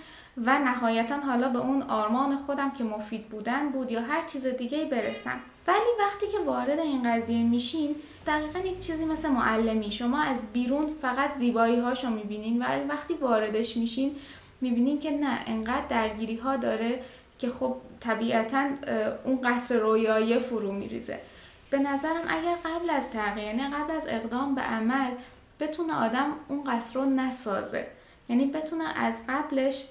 و 0.45 0.59
نهایتا 0.59 1.15
حالا 1.15 1.49
به 1.49 1.59
اون 1.59 1.81
آرمان 1.81 2.37
خودم 2.37 2.71
که 2.71 2.83
مفید 2.83 3.29
بودن 3.29 3.69
بود 3.69 3.91
یا 3.91 4.01
هر 4.01 4.21
چیز 4.21 4.47
دیگه 4.47 4.85
برسم. 4.85 5.39
ولی 5.67 5.77
وقتی 5.99 6.27
که 6.27 6.39
وارد 6.45 6.79
این 6.79 7.13
قضیه 7.13 7.43
میشین 7.43 7.95
دقیقا 8.27 8.59
یک 8.59 8.79
چیزی 8.79 9.05
مثل 9.05 9.29
معلمی. 9.29 9.91
شما 9.91 10.21
از 10.21 10.53
بیرون 10.53 10.87
فقط 10.87 11.31
زیبایی 11.31 11.79
هاشو 11.79 12.09
می‌بینین 12.09 12.61
ولی 12.61 12.83
وقتی 12.83 13.13
واردش 13.13 13.77
میشین 13.77 14.15
می‌بینین 14.61 14.99
که 14.99 15.11
نه 15.11 15.39
انقدر 15.45 15.87
درگیری 15.89 16.35
ها 16.35 16.57
داره 16.57 17.03
که 17.39 17.49
خب 17.49 17.75
طبیعتا 17.99 18.69
اون 19.23 19.41
قصر 19.43 19.75
رویایی 19.75 20.39
فرو 20.39 20.71
میریزه. 20.71 21.19
به 21.69 21.79
نظرم 21.79 22.23
اگر 22.27 22.55
قبل 22.65 22.89
از 22.89 23.11
تغییر 23.11 23.45
یعنی 23.45 23.75
قبل 23.75 23.91
از 23.91 24.07
اقدام 24.09 24.55
به 24.55 24.61
عمل 24.61 25.11
بتونه 25.59 25.93
آدم 25.93 26.27
اون 26.47 26.63
قصر 26.63 26.99
رو 26.99 27.05
نسازه. 27.05 27.87
یعنی 28.29 28.45
بتونه 28.45 28.99
از 28.99 29.21
قبلش 29.29 29.85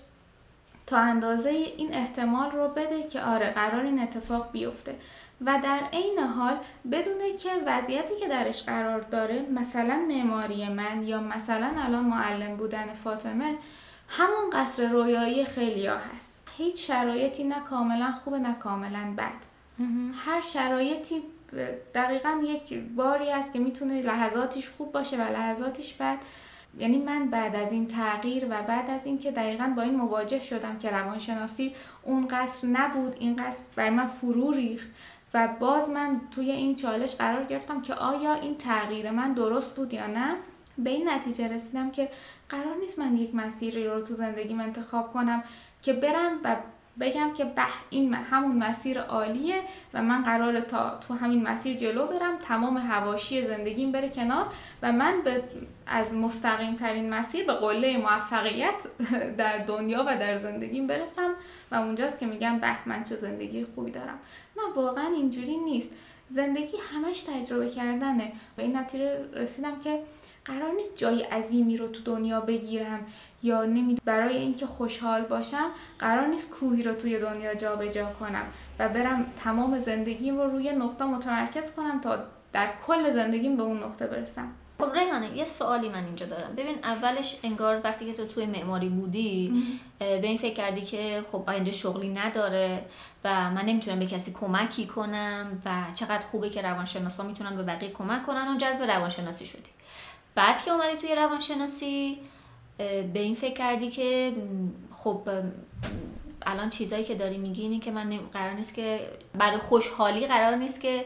تا 0.87 0.99
اندازه 0.99 1.51
این 1.51 1.95
احتمال 1.95 2.51
رو 2.51 2.69
بده 2.69 3.03
که 3.03 3.21
آره 3.21 3.51
قرار 3.51 3.85
این 3.85 4.03
اتفاق 4.03 4.53
بیفته. 4.53 4.95
و 5.41 5.61
در 5.65 5.81
عین 5.93 6.19
حال 6.19 6.57
بدونه 6.93 7.37
که 7.39 7.51
وضعیتی 7.67 8.17
که 8.21 8.29
درش 8.29 8.63
قرار 8.63 9.01
داره 9.01 9.43
مثلا 9.55 9.97
معماری 10.09 10.69
من 10.69 11.05
یا 11.05 11.21
مثلا 11.21 11.71
الان 11.77 12.05
معلم 12.05 12.57
بودن 12.57 12.95
فاطمه 12.95 13.55
همون 14.09 14.51
قصر 14.53 14.89
رویایی 14.89 15.45
خیلی 15.45 15.87
ها 15.87 15.97
هست. 15.97 16.49
هیچ 16.57 16.87
شرایطی 16.87 17.45
نه 17.45 17.61
کاملا 17.61 18.13
خوب 18.13 18.35
نه 18.35 18.55
کاملا 18.55 19.15
بد. 19.19 19.55
هر 20.15 20.41
شرایطی 20.41 21.23
دقیقا 21.95 22.41
یک 22.45 22.79
باری 22.97 23.31
است 23.31 23.53
که 23.53 23.59
می‌تونه 23.59 24.03
لحظاتش 24.03 24.69
خوب 24.69 24.93
باشه 24.93 25.17
و 25.17 25.21
لحظاتش 25.21 25.95
بد. 25.95 26.19
یعنی 26.79 26.99
من 26.99 27.31
بعد 27.31 27.57
از 27.57 27.73
این 27.73 27.89
تغییر 27.89 28.45
و 28.45 28.63
بعد 28.63 28.91
از 28.91 29.07
اینکه 29.07 29.31
دقیقا 29.31 29.73
با 29.77 29.83
این 29.83 29.97
مواجه 29.97 30.43
شدم 30.43 30.79
که 30.79 30.91
روانشناسی 30.91 31.75
اون 32.03 32.29
قصر 32.29 32.69
نبود 32.69 33.17
این 33.21 33.37
قصر 33.37 33.65
بر 33.77 33.91
من 33.91 34.07
فرو 34.07 34.53
ریخت 34.53 34.89
و 35.35 35.49
باز 35.61 35.91
من 35.91 36.21
توی 36.31 36.51
این 36.51 36.75
چالش 36.75 37.15
قرار 37.15 37.45
گرفتم 37.45 37.83
که 37.83 37.95
آیا 37.95 38.35
این 38.35 38.59
تغییر 38.59 39.11
من 39.11 39.33
درست 39.33 39.77
بود 39.77 39.95
یا 39.95 40.07
نه. 40.07 40.37
به 40.79 40.91
این 40.91 41.09
نتیجه 41.09 41.49
رسیدم 41.49 41.91
که 41.91 42.11
قرار 42.49 42.77
نیست 42.81 42.99
من 42.99 43.17
یک 43.17 43.35
مسیری 43.35 43.87
رو 43.87 44.01
تو 44.01 44.15
زندگیم 44.15 44.61
انتخاب 44.61 45.13
کنم 45.13 45.45
که 45.83 45.93
برم 45.93 46.39
و 46.45 46.57
بگم 47.01 47.33
که 47.37 47.45
به 47.45 47.63
این 47.91 48.15
همون 48.15 48.57
مسیر 48.57 49.01
عالیه 49.01 49.61
و 49.95 50.03
من 50.03 50.23
قرار 50.23 50.61
تا 50.61 50.99
تو 51.09 51.15
همین 51.15 51.43
مسیر 51.43 51.77
جلو 51.77 52.07
برم 52.07 52.37
تمام 52.37 52.77
هواشی 52.77 53.43
زندگیم 53.43 53.93
بره 53.93 54.09
کنار 54.09 54.47
و 54.83 54.93
من 54.93 55.23
به 55.25 55.43
از 55.87 56.15
مستقیم 56.15 56.77
ترین 56.77 57.11
مسیر 57.15 57.47
به 57.47 57.53
قله 57.53 57.97
موفقیت 57.97 58.75
در 59.39 59.59
دنیا 59.59 60.05
و 60.07 60.19
در 60.19 60.37
زندگیم 60.37 60.87
برسم 60.87 61.31
و 61.71 61.75
اونجاست 61.75 62.21
که 62.21 62.27
میگم 62.27 62.59
به 62.59 62.89
من 62.89 63.05
چه 63.05 63.17
زندگی 63.17 63.65
خوبی 63.65 63.91
دارم. 63.91 64.19
نه 64.57 64.63
واقعا 64.77 65.07
اینجوری 65.07 65.57
نیست. 65.57 65.91
زندگی 66.29 66.77
همش 66.95 67.23
تجربه 67.23 67.71
کردنه 67.71 68.33
به 68.57 68.63
این 68.63 68.77
نتیجه 68.77 69.25
رسیدم 69.33 69.81
که 69.81 70.01
قرار 70.45 70.73
نیست 70.73 70.97
جای 70.97 71.23
عظیمی 71.23 71.77
رو 71.77 71.89
تو 71.89 72.03
دنیا 72.03 72.41
بگیرم 72.41 73.07
یا 73.43 73.65
نمی 73.65 73.99
برای 74.05 74.37
اینکه 74.37 74.67
خوشحال 74.67 75.23
باشم 75.23 75.71
قرار 75.99 76.27
نیست 76.27 76.51
کوهی 76.51 76.83
رو 76.83 76.95
توی 76.95 77.19
دنیا 77.19 77.55
جابجا 77.55 78.07
کنم 78.07 78.45
و 78.79 78.89
برم 78.89 79.33
تمام 79.37 79.79
زندگیم 79.79 80.37
رو 80.37 80.51
روی 80.51 80.73
نقطه 80.73 81.05
متمرکز 81.05 81.75
کنم 81.75 82.01
تا 82.01 82.19
در 82.53 82.69
کل 82.87 83.11
زندگیم 83.11 83.57
به 83.57 83.63
اون 83.63 83.83
نقطه 83.83 84.07
برسم. 84.07 84.49
خب 84.79 84.93
ریحانه 84.93 85.37
یه 85.37 85.45
سوالی 85.45 85.89
من 85.89 86.05
اینجا 86.05 86.27
دارم. 86.27 86.55
ببین 86.57 86.77
اولش 86.83 87.39
انگار 87.43 87.81
وقتی 87.85 88.07
که 88.07 88.13
تو 88.13 88.27
توی 88.27 88.47
معماری 88.47 88.89
بودی 88.89 89.63
به 89.99 90.27
این 90.27 90.39
فکر 90.39 90.55
کردی 90.55 90.81
که 90.81 91.25
خب 91.33 91.45
آینده 91.47 91.71
شغلی 91.71 92.09
نداره 92.09 92.85
و 93.25 93.51
من 93.51 93.65
نمی‌تونم 93.65 93.99
به 93.99 94.07
کسی 94.07 94.33
کمکی 94.33 94.87
کنم 94.87 95.63
و 95.65 95.71
چقدر 95.95 96.27
خوبه 96.27 96.51
که 96.51 96.63
روانشناسا 96.63 97.23
می‌تونن 97.23 97.57
به 97.57 97.63
بقیه 97.63 97.91
کمک 97.91 98.23
کنن 98.27 98.55
و 98.55 98.59
جذب 98.59 98.91
روانشناسی 98.91 99.47
شدی. 99.47 99.71
بعد 100.35 100.63
که 100.63 100.71
اومدی 100.71 100.97
توی 100.97 101.15
روانشناسی 101.15 102.19
به 103.13 103.21
این 103.21 103.35
فکر 103.35 103.55
کردی 103.55 103.91
که 103.91 104.33
خب 104.91 105.29
الان 106.47 106.71
چیزایی 106.71 107.05
که 107.05 107.15
داری 107.15 107.39
میگی 107.39 107.63
اینه 107.63 107.81
که 107.81 107.91
من 107.91 108.19
قرار 108.33 108.53
نیست 108.53 108.75
که 108.75 109.01
برای 109.35 109.59
خوشحالی 109.59 110.27
قرار 110.27 110.55
نیست 110.57 110.81
که 110.81 111.05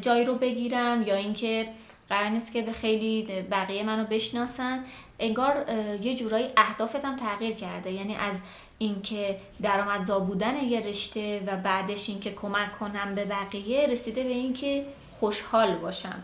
جایی 0.00 0.24
رو 0.24 0.34
بگیرم 0.34 1.02
یا 1.02 1.14
اینکه 1.14 1.68
قرار 2.08 2.28
نیست 2.28 2.52
که 2.52 2.62
به 2.62 2.72
خیلی 2.72 3.42
بقیه 3.50 3.82
منو 3.82 4.04
بشناسن. 4.04 4.84
انگار 5.18 5.66
یه 6.02 6.14
جورایی 6.14 6.48
اهدافتم 6.56 7.16
تغییر 7.16 7.54
کرده. 7.54 7.92
یعنی 7.92 8.16
از 8.16 8.42
اینکه 8.78 9.38
درآمدزا 9.62 10.20
بودن 10.20 10.56
یه 10.56 10.80
رشته 10.80 11.42
و 11.46 11.56
بعدش 11.56 12.08
اینکه 12.08 12.30
کمک 12.30 12.78
کنم 12.78 13.14
به 13.14 13.24
بقیه 13.24 13.86
رسیده 13.86 14.24
به 14.24 14.30
اینکه 14.30 14.86
خوشحال 15.10 15.74
باشم. 15.74 16.22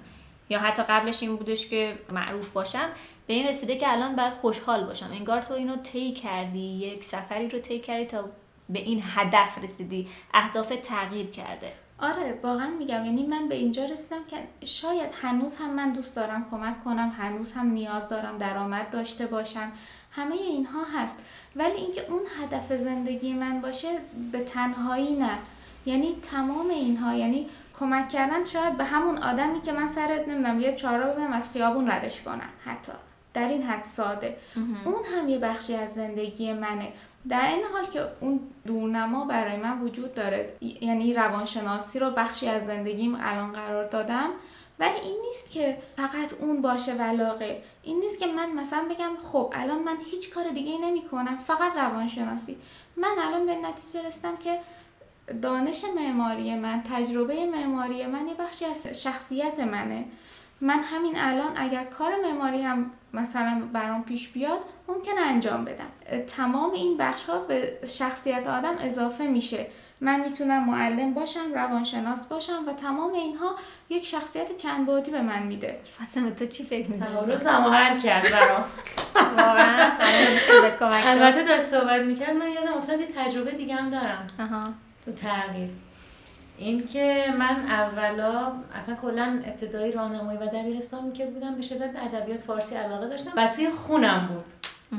یا 0.48 0.58
حتی 0.58 0.82
قبلش 0.82 1.22
این 1.22 1.36
بودش 1.36 1.68
که 1.68 1.98
معروف 2.12 2.50
باشم 2.50 2.88
به 3.26 3.34
این 3.34 3.48
رسیده 3.48 3.76
که 3.76 3.92
الان 3.92 4.16
باید 4.16 4.32
خوشحال 4.32 4.84
باشم. 4.84 5.10
انگار 5.12 5.40
تو 5.40 5.54
اینو 5.54 5.76
طی 5.76 6.12
کردی 6.12 6.58
یک 6.58 7.04
سفری 7.04 7.48
رو 7.48 7.58
طی 7.58 7.78
کردی 7.78 8.04
تا 8.04 8.24
به 8.68 8.78
این 8.78 9.02
هدف 9.04 9.64
رسیدی. 9.64 10.08
اهداف 10.34 10.72
تغییر 10.82 11.26
کرده. 11.26 11.72
آره 11.98 12.40
واقعا 12.42 12.70
میگم. 12.70 13.04
یعنی 13.04 13.26
من 13.26 13.48
به 13.48 13.54
اینجا 13.54 13.84
رسیدم 13.84 14.24
که 14.28 14.66
شاید 14.66 15.10
هنوز 15.22 15.56
هم 15.56 15.74
من 15.74 15.92
دوست 15.92 16.16
دارم 16.16 16.46
کمک 16.50 16.84
کنم 16.84 17.12
هنوز 17.18 17.52
هم 17.52 17.66
نیاز 17.66 18.08
دارم 18.08 18.38
درآمد 18.38 18.90
داشته 18.90 19.26
باشم. 19.26 19.72
همه 20.10 20.34
اینها 20.34 20.84
هست. 20.96 21.18
ولی 21.56 21.76
اینکه 21.76 22.06
اون 22.08 22.20
هدف 22.42 22.76
زندگی 22.76 23.32
من 23.32 23.60
باشه 23.60 23.88
به 24.32 24.40
تنهایی 24.40 25.14
نه. 25.14 25.38
یعنی 25.86 26.16
تمام 26.22 26.70
اینها 26.70 27.14
یعنی 27.14 27.46
کمک 27.80 28.08
کردن 28.08 28.44
شاید 28.44 28.76
به 28.76 28.84
همون 28.84 29.18
آدمی 29.18 29.60
که 29.60 29.72
من 29.72 29.88
سرت 29.88 30.28
نمی‌دونم 30.28 30.60
یه 30.60 30.76
چهارراه 30.76 31.14
بدم 31.14 31.32
از 31.32 31.52
خیابون 31.52 31.90
ردش 31.90 32.22
کنم 32.22 32.48
حتی 32.64 32.92
در 33.34 33.48
این 33.48 33.62
حد 33.62 33.82
ساده. 33.82 34.36
اون 34.84 35.04
هم 35.14 35.28
یه 35.28 35.38
بخشی 35.38 35.74
از 35.74 35.94
زندگی 35.94 36.52
منه. 36.52 36.92
در 37.28 37.48
این 37.48 37.64
حال 37.72 37.86
که 37.86 38.00
اون 38.20 38.40
دورنما 38.66 39.24
برای 39.24 39.56
من 39.56 39.80
وجود 39.80 40.14
داره 40.14 40.52
یعنی 40.60 41.14
روانشناسی 41.14 41.98
رو 41.98 42.10
بخشی 42.10 42.48
از 42.48 42.66
زندگیم 42.66 43.18
الان 43.20 43.52
قرار 43.52 43.88
دادم 43.88 44.30
ولی 44.78 45.00
این 45.02 45.16
نیست 45.28 45.50
که 45.50 45.78
فقط 45.96 46.32
اون 46.40 46.62
باشه 46.62 46.94
ولاقه 46.94 47.62
این 47.82 48.00
نیست 48.00 48.18
که 48.18 48.26
من 48.26 48.52
مثلا 48.52 48.84
بگم 48.90 49.10
خب 49.22 49.52
الان 49.56 49.82
من 49.82 49.96
هیچ 50.10 50.34
کار 50.34 50.44
دیگه 50.48 50.78
نمی 50.78 51.02
کنم 51.02 51.38
فقط 51.38 51.76
روانشناسی. 51.76 52.56
من 52.96 53.14
الان 53.18 53.46
به 53.46 53.54
نتیجه 53.54 54.08
رسیدم 54.08 54.36
که 54.36 54.58
دانش 55.42 55.84
معماری 55.96 56.54
من 56.56 56.82
تجربه 56.94 57.46
معماری 57.46 58.06
من 58.06 58.26
یه 58.26 58.34
بخشی 58.34 58.64
از 58.64 58.86
شخصیت 58.86 59.60
منه. 59.60 60.04
من 60.60 60.80
همین 60.82 61.18
الان 61.18 61.52
اگر 61.56 61.84
کار 61.84 62.12
معماری 62.24 62.62
هم 62.62 62.90
مثلا 63.12 63.62
برام 63.72 64.04
پیش 64.04 64.28
بیاد 64.28 64.58
ممکنه 64.88 65.20
انجام 65.20 65.64
بدم. 65.64 65.86
تمام 66.26 66.72
این 66.72 66.96
بخش 66.96 67.24
ها 67.24 67.38
به 67.38 67.78
شخصیت 67.86 68.46
آدم 68.46 68.74
اضافه 68.80 69.26
میشه. 69.26 69.66
من 70.00 70.20
می‌تونم 70.20 70.64
معلم 70.64 71.14
باشم 71.14 71.52
روانشناس 71.54 72.26
باشم 72.26 72.64
و 72.68 72.72
تمام 72.72 73.12
اینها 73.12 73.54
یک 73.90 74.06
شخصیت 74.06 74.56
چند 74.56 74.86
بعدی 74.86 75.10
به 75.10 75.22
من 75.22 75.42
میده. 75.42 75.80
فاطمه 75.98 76.30
تو 76.30 76.46
چی 76.46 76.64
فکر 76.64 76.90
می‌کنی؟ 76.90 77.08
تعارضم 77.08 77.64
حل 77.64 78.00
کرد 78.00 78.30
برام. 78.30 78.64
واقعا 79.36 79.90
البته 81.10 81.42
داشت 81.42 81.62
صحبت 81.64 82.00
می‌کرد 82.00 82.36
من 82.36 82.52
یادم 82.52 82.72
افتاد 82.72 82.98
تجربه 83.16 83.50
دیگه 83.50 83.74
هم 83.74 83.90
دارم. 83.90 84.26
آها. 84.40 84.72
تو 85.08 85.14
تغییر. 85.14 85.70
اینکه 86.58 87.34
من 87.38 87.66
اولا 87.68 88.52
اصلا 88.74 88.94
کلا 89.02 89.42
ابتدایی 89.46 89.92
راهنمایی 89.92 90.38
و 90.38 90.46
دبیرستان 90.46 91.12
که 91.12 91.26
بودم 91.26 91.54
به 91.54 91.62
شدت 91.62 91.92
به 91.92 92.04
ادبیات 92.04 92.40
فارسی 92.40 92.74
علاقه 92.74 93.08
داشتم 93.08 93.30
و 93.36 93.46
توی 93.46 93.70
خونم 93.70 94.28
بود. 94.28 94.44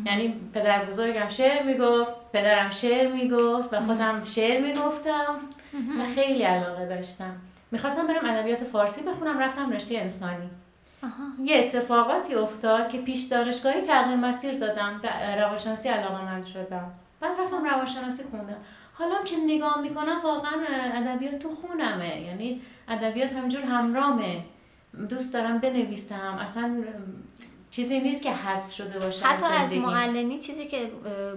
یعنی 0.05 0.35
پدر 0.53 0.85
بزرگم 0.85 1.29
شعر 1.29 1.63
می‌گفت 1.63 2.11
پدرم 2.33 2.71
شعر 2.71 3.11
می‌گفت 3.11 3.73
و 3.73 3.85
خودم 3.85 4.23
شعر 4.25 4.61
می‌گفتم 4.61 5.35
و 5.73 6.15
خیلی 6.15 6.43
علاقه 6.43 6.85
داشتم. 6.85 7.35
می‌خواستم 7.71 8.07
برم 8.07 8.29
ادبیات 8.29 8.63
فارسی 8.63 9.01
بخونم 9.03 9.39
رفتم 9.39 9.71
رشته 9.71 9.97
انسانی. 9.97 10.49
یه 11.43 11.57
اتفاقاتی 11.57 12.35
افتاد 12.35 12.89
که 12.89 12.97
پیش 12.97 13.23
دانشگاهی 13.23 13.81
تغییر 13.81 14.19
مسیر 14.19 14.59
دادم 14.59 14.99
به 15.01 15.35
روانشناسی 15.41 15.89
علاقه 15.89 16.25
من 16.25 16.43
شدم. 16.43 16.91
بعد 17.19 17.31
رفتم 17.39 17.65
روانشناسی 17.65 18.23
خوندم 18.23 18.57
حالا 18.99 19.23
که 19.25 19.35
نگاه 19.45 19.81
می‌کنم 19.81 20.21
واقعا 20.23 20.51
ادبیات 20.93 21.39
تو 21.39 21.49
خونمه. 21.49 22.21
یعنی 22.21 22.61
ادبیات 22.87 23.33
همجور 23.33 23.61
همرامه 23.61 24.43
دوست 25.09 25.33
دارم 25.33 25.57
بنویسم. 25.57 26.37
اصلا 26.41 26.83
چیزی 27.71 27.99
نیست 27.99 28.23
که 28.23 28.31
حذف 28.31 28.73
شده 28.73 28.99
باشه 28.99 29.25
حتی 29.25 29.45
از, 29.45 29.73
معلمی 29.75 30.39
چیزی 30.39 30.65
که 30.65 30.91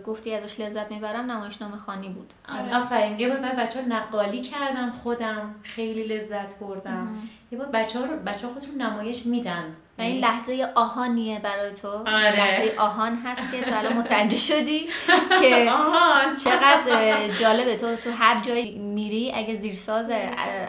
گفتی 0.07 0.35
ازش 0.35 0.61
لذت 0.61 0.93
می‌برم 0.93 1.31
نمایشنامه 1.31 1.77
خانی 1.77 2.09
بود. 2.09 2.33
آره. 2.49 2.77
آفرین. 2.77 3.21
یه 3.21 3.29
بار 3.29 3.41
من 3.41 3.57
بچه 3.57 3.83
ها 3.83 3.89
نقالی 3.89 4.43
کردم 4.43 4.91
خودم 4.91 5.55
خیلی 5.63 6.05
لذت 6.05 6.59
بردم. 6.59 7.29
یه 7.53 7.59
بار 7.59 7.67
بچه 7.67 7.99
ها, 7.99 8.07
بچه 8.07 8.47
ها 8.47 8.53
خودشون 8.53 8.83
نمایش 8.83 9.27
میدن. 9.27 9.77
و 10.03 10.05
این 10.05 10.19
لحظه 10.19 10.69
آهانیه 10.75 11.39
برای 11.39 11.73
تو. 11.73 11.89
آره. 11.89 12.37
لحظه 12.37 12.75
آهان 12.79 13.23
هست 13.25 13.43
که 13.53 13.61
تو 13.61 13.79
الان 13.79 13.93
متوجه 13.93 14.37
شدی 14.37 14.81
که 15.41 15.71
چقدر 16.45 17.29
جالبه 17.41 17.77
تو 17.77 17.97
تو 17.97 18.11
هر 18.11 18.41
جایی 18.41 18.79
میری 18.79 19.33
اگه 19.35 19.55
زیرساز 19.55 20.13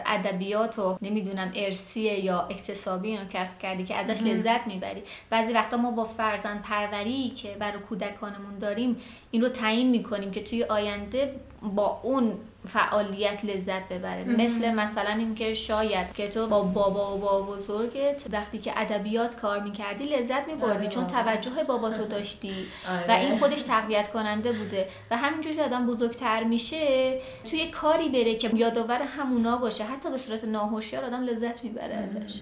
ادبیات 0.06 0.78
و 0.78 0.98
نمی‌دونم 1.02 1.52
ارسیه 1.54 2.24
یا 2.24 2.40
اکتسابی 2.50 3.08
اینو 3.08 3.24
کسب 3.30 3.58
کردی 3.58 3.84
که 3.84 3.96
ازش 3.96 4.22
لذت 4.22 4.66
می‌بری. 4.66 5.02
بعضی 5.30 5.52
وقتا 5.52 5.76
ما 5.76 5.90
با 5.90 6.04
فرزند 6.04 6.62
پروری 6.62 7.28
که 7.28 7.56
برای 7.58 7.78
کودکانمون 7.78 8.58
داریم 8.60 8.96
این 9.30 9.42
رو 9.42 9.48
تعیین 9.48 9.90
می‌کنیم 9.90 10.30
که 10.30 10.44
توی 10.44 10.64
آینده 10.64 11.34
با 11.62 12.00
اون 12.02 12.32
فعالیت 12.68 13.44
لذت 13.44 13.88
ببره. 13.88 14.24
مثل 14.24 14.74
مثلا 14.74 15.10
اینکه 15.10 15.54
شاید 15.54 16.12
که 16.12 16.28
تو 16.28 16.46
با 16.46 16.62
بابا 16.62 17.16
و 17.16 17.20
بابا 17.20 17.54
بزرگت 17.54 18.24
وقتی 18.32 18.58
که 18.58 18.72
ادبیات 18.76 19.36
کار 19.36 19.60
می‌کردی 19.60 20.04
لذت 20.04 20.48
میبردی 20.48 20.78
آره 20.78 20.88
چون 20.88 21.06
توجه 21.06 21.64
بابا 21.68 21.90
تو 21.90 22.04
داشتی 22.04 22.66
و 23.08 23.12
این 23.12 23.28
آره. 23.28 23.38
خودش 23.38 23.62
تقویت 23.62 24.12
کننده 24.12 24.52
بوده. 24.52 24.88
و 25.10 25.16
همینجوری 25.16 25.56
که 25.56 25.62
آدم 25.62 25.86
بزرگتر 25.86 26.44
میشه 26.44 27.20
توی 27.50 27.70
کاری 27.70 28.08
بره 28.08 28.34
که 28.34 28.50
یادآور 28.54 29.02
همونا 29.02 29.56
باشه. 29.56 29.84
حتی 29.84 30.10
به 30.10 30.18
صورت 30.18 30.44
ناهوشیار 30.44 31.04
آدم 31.04 31.22
لذت 31.22 31.64
می‌بره 31.64 31.94
ازش. 31.94 32.40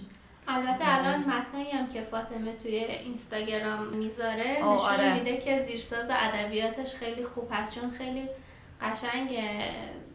البته 0.49 0.85
الان 0.85 1.21
متنایی 1.21 1.71
هم 1.71 1.89
که 1.89 2.01
فاطمه 2.01 2.53
توی 2.53 2.77
اینستاگرام 2.77 3.87
می‌ذاره 3.87 4.51
نشون 4.51 4.67
آره. 4.67 5.15
میده 5.15 5.37
که 5.37 5.63
زیرساز 5.63 6.11
ادبیاتش 6.11 6.95
خیلی 6.95 7.25
خوب 7.25 7.49
هست. 7.51 7.75
چون 7.75 7.91
خیلی 7.91 8.29
قشنگ 8.83 9.39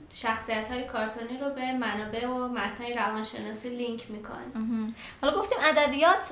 شخصیت 0.10 0.68
های 0.68 0.84
کارتونی 0.84 1.38
رو 1.38 1.50
به 1.50 1.74
منابع 1.74 2.28
و 2.28 2.48
متنای 2.48 2.94
روانشناسی 2.94 3.70
لینک 3.70 4.12
می‌کنه. 4.12 4.94
حالا 5.22 5.40
گفتیم 5.40 5.58
ادبیات 5.62 6.32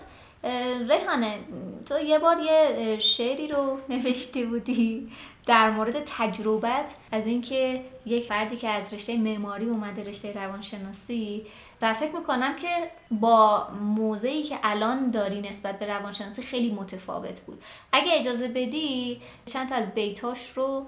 ریحانه 0.89 1.39
تو 1.85 1.99
یه 1.99 2.19
بار 2.19 2.39
یه 2.39 2.99
شعری 2.99 3.47
رو 3.47 3.79
نوشتی 3.89 4.43
بودی 4.45 5.11
در 5.45 5.69
مورد 5.69 6.03
تجربت 6.05 6.95
از 7.11 7.27
اینکه 7.27 7.85
یک 8.05 8.23
فردی 8.23 8.57
که 8.57 8.69
از 8.69 8.93
رشته 8.93 9.17
معماری 9.17 9.65
اومده 9.65 10.03
رشته 10.03 10.33
روانشناسی 10.33 11.45
و 11.81 11.93
فکر 11.93 12.11
می‌کنم 12.11 12.55
که 12.55 12.91
با 13.11 13.67
موضعی 13.81 14.43
که 14.43 14.59
الان 14.63 15.11
داری 15.11 15.41
نسبت 15.41 15.79
به 15.79 15.85
روانشناسی 15.85 16.41
خیلی 16.41 16.71
متفاوت 16.71 17.39
بود. 17.39 17.63
اگه 17.91 18.19
اجازه 18.19 18.47
بدی 18.47 19.21
چند 19.45 19.69
تا 19.69 19.75
از 19.75 19.93
بیتاش 19.93 20.49
رو 20.49 20.87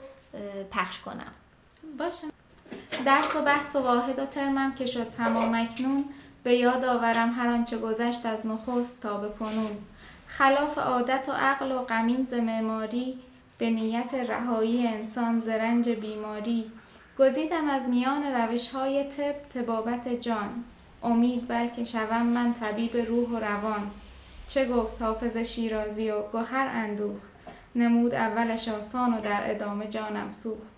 پخش 0.72 1.00
کنم. 1.00 1.32
باشه. 1.98 2.28
درس 3.06 3.36
و 3.36 3.42
بحث 3.42 3.76
و 3.76 3.80
واحد 3.84 4.20
و 4.20 4.26
ترمم 4.26 4.76
که 4.76 4.86
شد 4.86 5.10
تمام 5.10 5.54
اکنون 5.56 6.06
به 6.44 6.56
یاد 6.56 6.86
آورم 6.86 7.34
هر 7.34 7.48
آنچه 7.48 7.78
گذشت 7.78 8.26
از 8.26 8.46
نخست 8.46 9.02
تا 9.02 9.18
به 9.18 9.30
کنون. 9.30 9.78
خلاف 10.28 10.78
عادت 10.78 11.30
و 11.30 11.32
عقل 11.32 11.72
و 11.72 11.80
غمین 11.80 12.26
ز 12.26 12.34
معماری 12.34 13.20
به 13.58 13.70
نیت 13.70 14.14
رهایی 14.14 14.88
انسان 14.88 15.42
ز 15.42 15.48
رنج 15.48 15.90
بیماری. 15.90 16.72
گزیدم 17.20 17.70
از 17.70 17.90
میان 17.90 18.24
روش 18.24 18.70
های 18.70 19.04
طب 19.04 19.36
تبابت 19.50 20.08
جان. 20.08 20.64
امید 21.04 21.48
بلکه 21.48 21.84
شوم 21.84 22.26
من 22.26 22.54
طبیب 22.54 22.98
روح 22.98 23.30
و 23.30 23.40
روان. 23.40 23.92
چه 24.48 24.68
گفت 24.68 25.02
حافظ 25.02 25.38
شیرازی 25.38 26.10
و 26.10 26.22
گوهر 26.22 26.68
اندوخت 26.74 27.32
نمود 27.76 28.14
اولش 28.14 28.68
آسان 28.68 29.14
و 29.14 29.22
در 29.22 29.42
ادامه 29.52 29.88
جانم 29.88 30.32
سوخت. 30.32 30.77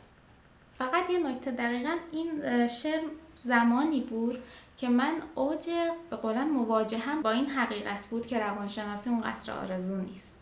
فقط 0.80 1.10
یه 1.10 1.20
نکته 1.20 1.52
دقیقا 1.52 1.96
این 2.12 2.68
شعر 2.68 3.02
زمانی 3.36 4.02
بود 4.02 4.40
که 4.78 4.90
من 4.90 5.14
اوج 5.36 5.70
به 6.10 6.16
قولن 6.16 6.50
مواجهم 6.50 7.22
با 7.22 7.32
این 7.32 7.46
حقیقت 7.46 8.06
بود 8.06 8.26
که 8.26 8.40
روانشناسی 8.40 9.10
اون 9.10 9.22
قصر 9.22 9.52
آرزو 9.52 9.96
نیست. 9.96 10.36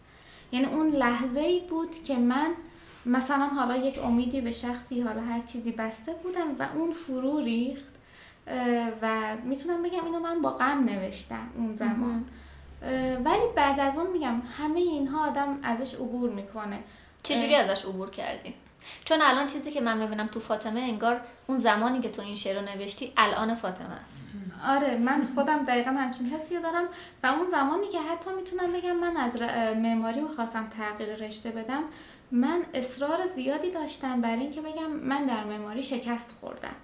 یعنی 0.52 0.66
اون 0.66 0.92
لحظه 0.92 1.40
ای 1.40 1.60
بود 1.60 2.04
که 2.04 2.16
من 2.16 2.54
مثلا 3.06 3.46
حالا 3.46 3.76
یک 3.76 4.00
امیدی 4.04 4.42
به 4.42 4.52
شخصی 4.52 5.02
حالا 5.02 5.22
هر 5.22 5.42
چیزی 5.42 5.72
بسته 5.72 6.14
بودم 6.14 6.56
و 6.60 6.68
اون 6.76 6.94
فرو 6.94 7.40
ریخت 7.40 7.94
و 9.02 9.36
می‌تونم 9.44 9.84
بگم 9.84 10.06
اینو 10.06 10.20
من 10.20 10.42
با 10.42 10.50
غم 10.50 10.84
نوشتم 10.84 11.50
اون 11.56 11.76
زمان. 11.76 12.26
ولی 13.26 13.44
بعد 13.56 13.80
از 13.80 13.98
اون 13.98 14.12
میگم 14.12 14.42
همه 14.58 14.80
اینها 14.80 15.28
آدم 15.28 15.60
ازش 15.64 15.94
عبور 15.94 16.30
می‌کنه. 16.30 16.80
چجوری 17.24 17.56
ازش 17.56 17.86
عبور 17.86 18.10
کردی؟ 18.10 18.54
چون 19.06 19.22
الان 19.22 19.48
چیزی 19.48 19.72
که 19.72 19.82
من 19.82 19.98
می‌بینم 19.98 20.28
تو 20.28 20.40
فاطمه 20.40 20.80
انگار 20.80 21.22
اون 21.48 21.58
زمانی 21.58 22.00
که 22.00 22.10
تو 22.10 22.22
این 22.22 22.36
شعر 22.36 22.60
رو 22.60 22.66
نوشتی 22.66 23.14
الان 23.18 23.56
فاطمه 23.56 23.94
است. 24.02 24.22
آره 24.68 24.98
من 24.98 25.28
خودم 25.36 25.66
دقیقا 25.66 25.92
همچین 25.92 26.30
حسی 26.30 26.60
دارم 26.60 26.86
و 27.24 27.28
اون 27.28 27.50
زمانی 27.50 27.88
که 27.88 28.00
حتی 28.00 28.30
می‌تونم 28.38 28.74
بگم 28.74 28.96
من 28.96 29.18
از 29.18 29.42
معماری 29.76 30.22
می‌خواستم 30.22 30.70
تغییر 30.78 31.16
رشته 31.16 31.52
بدم 31.52 31.84
من 32.32 32.64
اصرار 32.74 33.26
زیادی 33.26 33.72
داشتم 33.72 34.22
برای 34.22 34.40
اینکه 34.40 34.62
بگم 34.62 34.90
من 34.90 35.26
در 35.26 35.44
معماری 35.44 35.84
شکست 35.84 36.38
خوردم 36.40 36.76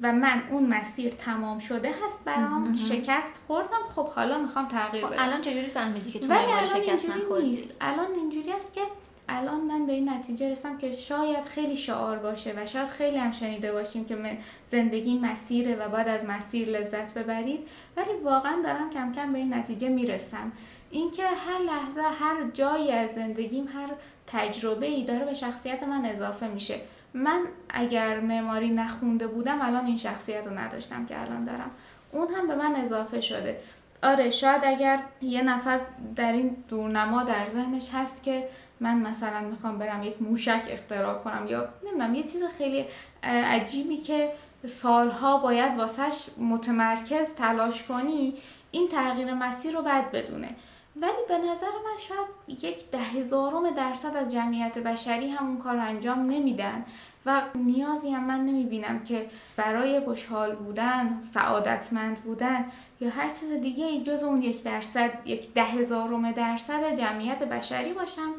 و 0.00 0.12
من 0.12 0.42
اون 0.50 0.66
مسیر 0.66 1.12
تمام 1.12 1.58
شده 1.58 1.94
هست 2.04 2.24
برام 2.24 2.74
شکست 2.74 3.40
خوردم 3.46 3.84
خب 3.94 4.08
حالا 4.08 4.38
می‌خوام 4.38 4.68
تغییر 4.68 5.06
خب 5.06 5.12
بدم. 5.12 5.22
الان 5.22 5.40
چجوری 5.40 5.68
فهمیدی 5.68 6.10
که 6.10 6.18
تو 6.18 6.26
معماری 6.26 6.66
شکست 6.66 7.10
نخوردی؟ 7.10 7.68
الان 7.80 8.12
اینجوری 8.12 8.52
است 8.52 8.74
که 8.74 8.80
الان 9.28 9.60
من 9.60 9.86
به 9.86 9.92
این 9.92 10.08
نتیجه 10.08 10.50
رسم 10.50 10.78
که 10.78 10.92
شاید 10.92 11.44
خیلی 11.44 11.76
شعار 11.76 12.18
باشه 12.18 12.54
و 12.56 12.66
شاید 12.66 12.88
خیلی 12.88 13.16
هم 13.16 13.32
شنیده 13.32 13.72
باشیم 13.72 14.04
که 14.04 14.38
زندگی 14.62 15.18
مسیره 15.18 15.76
و 15.76 15.88
باید 15.88 16.08
از 16.08 16.24
مسیر 16.24 16.68
لذت 16.68 17.14
ببرید. 17.14 17.68
ولی 17.96 18.12
واقعا 18.24 18.62
دارم 18.64 18.90
کم 18.90 19.12
کم 19.12 19.32
به 19.32 19.38
این 19.38 19.54
نتیجه 19.54 19.88
می‌رسم. 19.88 20.52
اینکه 20.90 21.22
هر 21.22 21.58
لحظه 21.58 22.02
هر 22.02 22.50
جایی 22.52 22.92
از 22.92 23.10
زندگیم 23.10 23.68
هر 23.68 23.90
تجربه 24.26 24.86
ای 24.86 25.04
داره 25.04 25.24
به 25.24 25.34
شخصیت 25.34 25.82
من 25.82 26.04
اضافه 26.04 26.48
میشه. 26.48 26.80
من 27.14 27.44
اگر 27.68 28.20
معماری 28.20 28.70
نخونده 28.70 29.26
بودم 29.26 29.62
الان 29.62 29.86
این 29.86 29.96
شخصیت 29.96 30.46
رو 30.46 30.58
نداشتم 30.58 31.06
که 31.06 31.20
الان 31.20 31.44
دارم. 31.44 31.70
اون 32.12 32.28
هم 32.34 32.48
به 32.48 32.54
من 32.54 32.74
اضافه 32.76 33.20
شده. 33.20 33.60
آره 34.02 34.30
شاید 34.30 34.62
اگر 34.64 35.00
یه 35.22 35.42
نفر 35.42 35.80
در 36.16 36.32
این 36.32 36.56
دورنما 36.68 37.22
در 37.22 37.48
ذهنش 37.48 37.90
هست 37.92 38.22
که 38.22 38.48
من 38.84 38.98
مثلا 38.98 39.40
می‌خوام 39.40 39.78
برم 39.78 40.02
یک 40.02 40.22
موشک 40.22 40.62
اختراع 40.68 41.18
کنم 41.18 41.46
یا 41.46 41.68
نمی‌دونم 41.82 42.14
یه 42.14 42.22
چیز 42.22 42.44
خیلی 42.58 42.84
عجیبی 43.22 43.96
که 43.96 44.32
سالها 44.66 45.38
باید 45.38 45.78
واسهش 45.78 46.26
متمرکز 46.38 47.34
تلاش 47.34 47.82
کنی 47.82 48.34
این 48.70 48.88
تغییر 48.88 49.34
مسیر 49.34 49.74
رو 49.74 49.82
باید 49.82 50.10
بدونه. 50.10 50.48
ولی 50.96 51.12
به 51.28 51.38
نظر 51.38 51.66
من 51.66 51.98
شاید 52.08 52.62
یک 52.64 52.90
ده 52.90 52.98
هزارم 52.98 53.70
درصد 53.70 54.16
از 54.16 54.32
جمعیت 54.32 54.78
بشری 54.78 55.30
همون 55.30 55.58
کار 55.58 55.74
رو 55.74 55.82
انجام 55.82 56.18
نمیدن 56.30 56.84
و 57.26 57.42
نیازی 57.54 58.10
هم 58.10 58.24
من 58.24 58.40
نمی‌بینم 58.40 59.04
که 59.04 59.30
برای 59.56 60.00
خوشحال 60.00 60.54
بودن 60.54 61.22
سعادتمند 61.22 62.16
بودن 62.16 62.64
یا 63.00 63.10
هر 63.10 63.28
چیز 63.28 63.52
دیگه 63.52 64.02
جز 64.02 64.22
اون 64.22 64.42
یک 64.42 64.62
درصد 64.62 65.10
یک 65.24 65.54
ده 65.54 65.64
هزارم 65.64 66.32
درصد 66.32 66.94
جمعیت 66.94 67.42
بشری 67.42 67.92
باشم. 67.92 68.34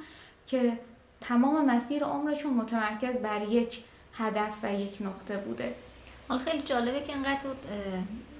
که 0.47 0.79
تمام 1.21 1.65
مسیر 1.65 2.03
عمرشون 2.03 2.53
متمرکز 2.53 3.21
بر 3.21 3.41
یک 3.41 3.84
هدف 4.13 4.53
و 4.63 4.73
یک 4.73 4.97
نقطه 5.01 5.38
بوده. 5.38 5.75
حالا 6.29 6.41
خیلی 6.41 6.62
جالبه 6.62 7.01
که 7.01 7.13
اینقدر 7.13 7.39
تو 7.39 7.49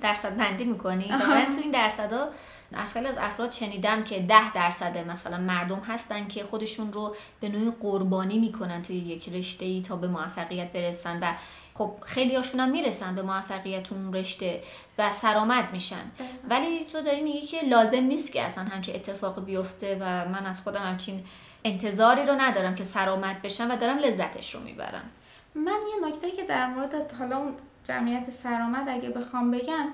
درصد 0.02 0.38
بندی 0.38 0.64
می‌کنی. 0.64 1.12
واقعا 1.12 1.46
تو 1.46 1.58
این 1.62 1.72
درصدا 1.72 2.28
از 2.74 2.94
خیلی 2.94 3.08
از 3.08 3.18
افراد 3.18 3.52
شنیدم 3.52 4.04
که 4.04 4.20
ده 4.20 4.54
درصد 4.54 4.98
مثلا 4.98 5.38
مردم 5.38 5.80
هستن 5.80 6.28
که 6.28 6.44
خودشون 6.44 6.94
رو 6.94 7.16
به 7.40 7.50
نوعی 7.50 7.72
قربانی 7.82 8.40
می‌کنن 8.40 8.82
توی 8.82 8.96
یک 8.96 9.30
رشته 9.30 9.66
ای 9.66 9.82
تا 9.82 9.96
به 9.96 10.08
موفقیت 10.08 10.72
برسن 10.72 11.20
و 11.22 11.34
خب 11.74 11.92
خیلی 12.06 12.36
هاشون 12.36 12.60
هم 12.60 12.70
می‌رسن 12.70 13.16
به 13.16 13.22
موفقیت 13.22 13.92
اون 13.92 14.14
رشته 14.14 14.64
و 14.98 15.14
سرآمد 15.14 15.74
میشن. 15.74 16.12
ولی 16.50 16.86
تو 16.86 17.02
داری 17.02 17.22
میگی 17.22 17.42
که 17.42 17.62
لازم 17.62 18.04
نیست 18.04 18.34
که 18.34 18.42
اصلا 18.42 18.64
همچین 18.64 18.96
اتفاق 18.96 19.46
بیفته 19.46 19.98
و 20.02 20.30
من 20.30 20.46
از 20.46 20.62
خودم 20.62 20.84
همچین 20.84 21.24
انتظاری 21.66 22.26
رو 22.26 22.36
ندارم 22.38 22.76
که 22.76 22.84
سرآمد 22.84 23.42
بشم 23.42 23.72
و 23.72 23.76
دارم 23.76 23.98
لذتش 23.98 24.56
رو 24.56 24.62
می‌برم. 24.62 25.10
من 25.56 25.72
یه 25.72 26.08
نکته 26.08 26.32
که 26.32 26.44
در 26.44 26.68
مورد 26.68 27.14
حالا 27.20 27.38
اون 27.38 27.54
جمعیت 27.84 28.30
سرآمد 28.30 28.90
اگه 28.90 29.10
بخوام 29.10 29.52
بگم 29.52 29.88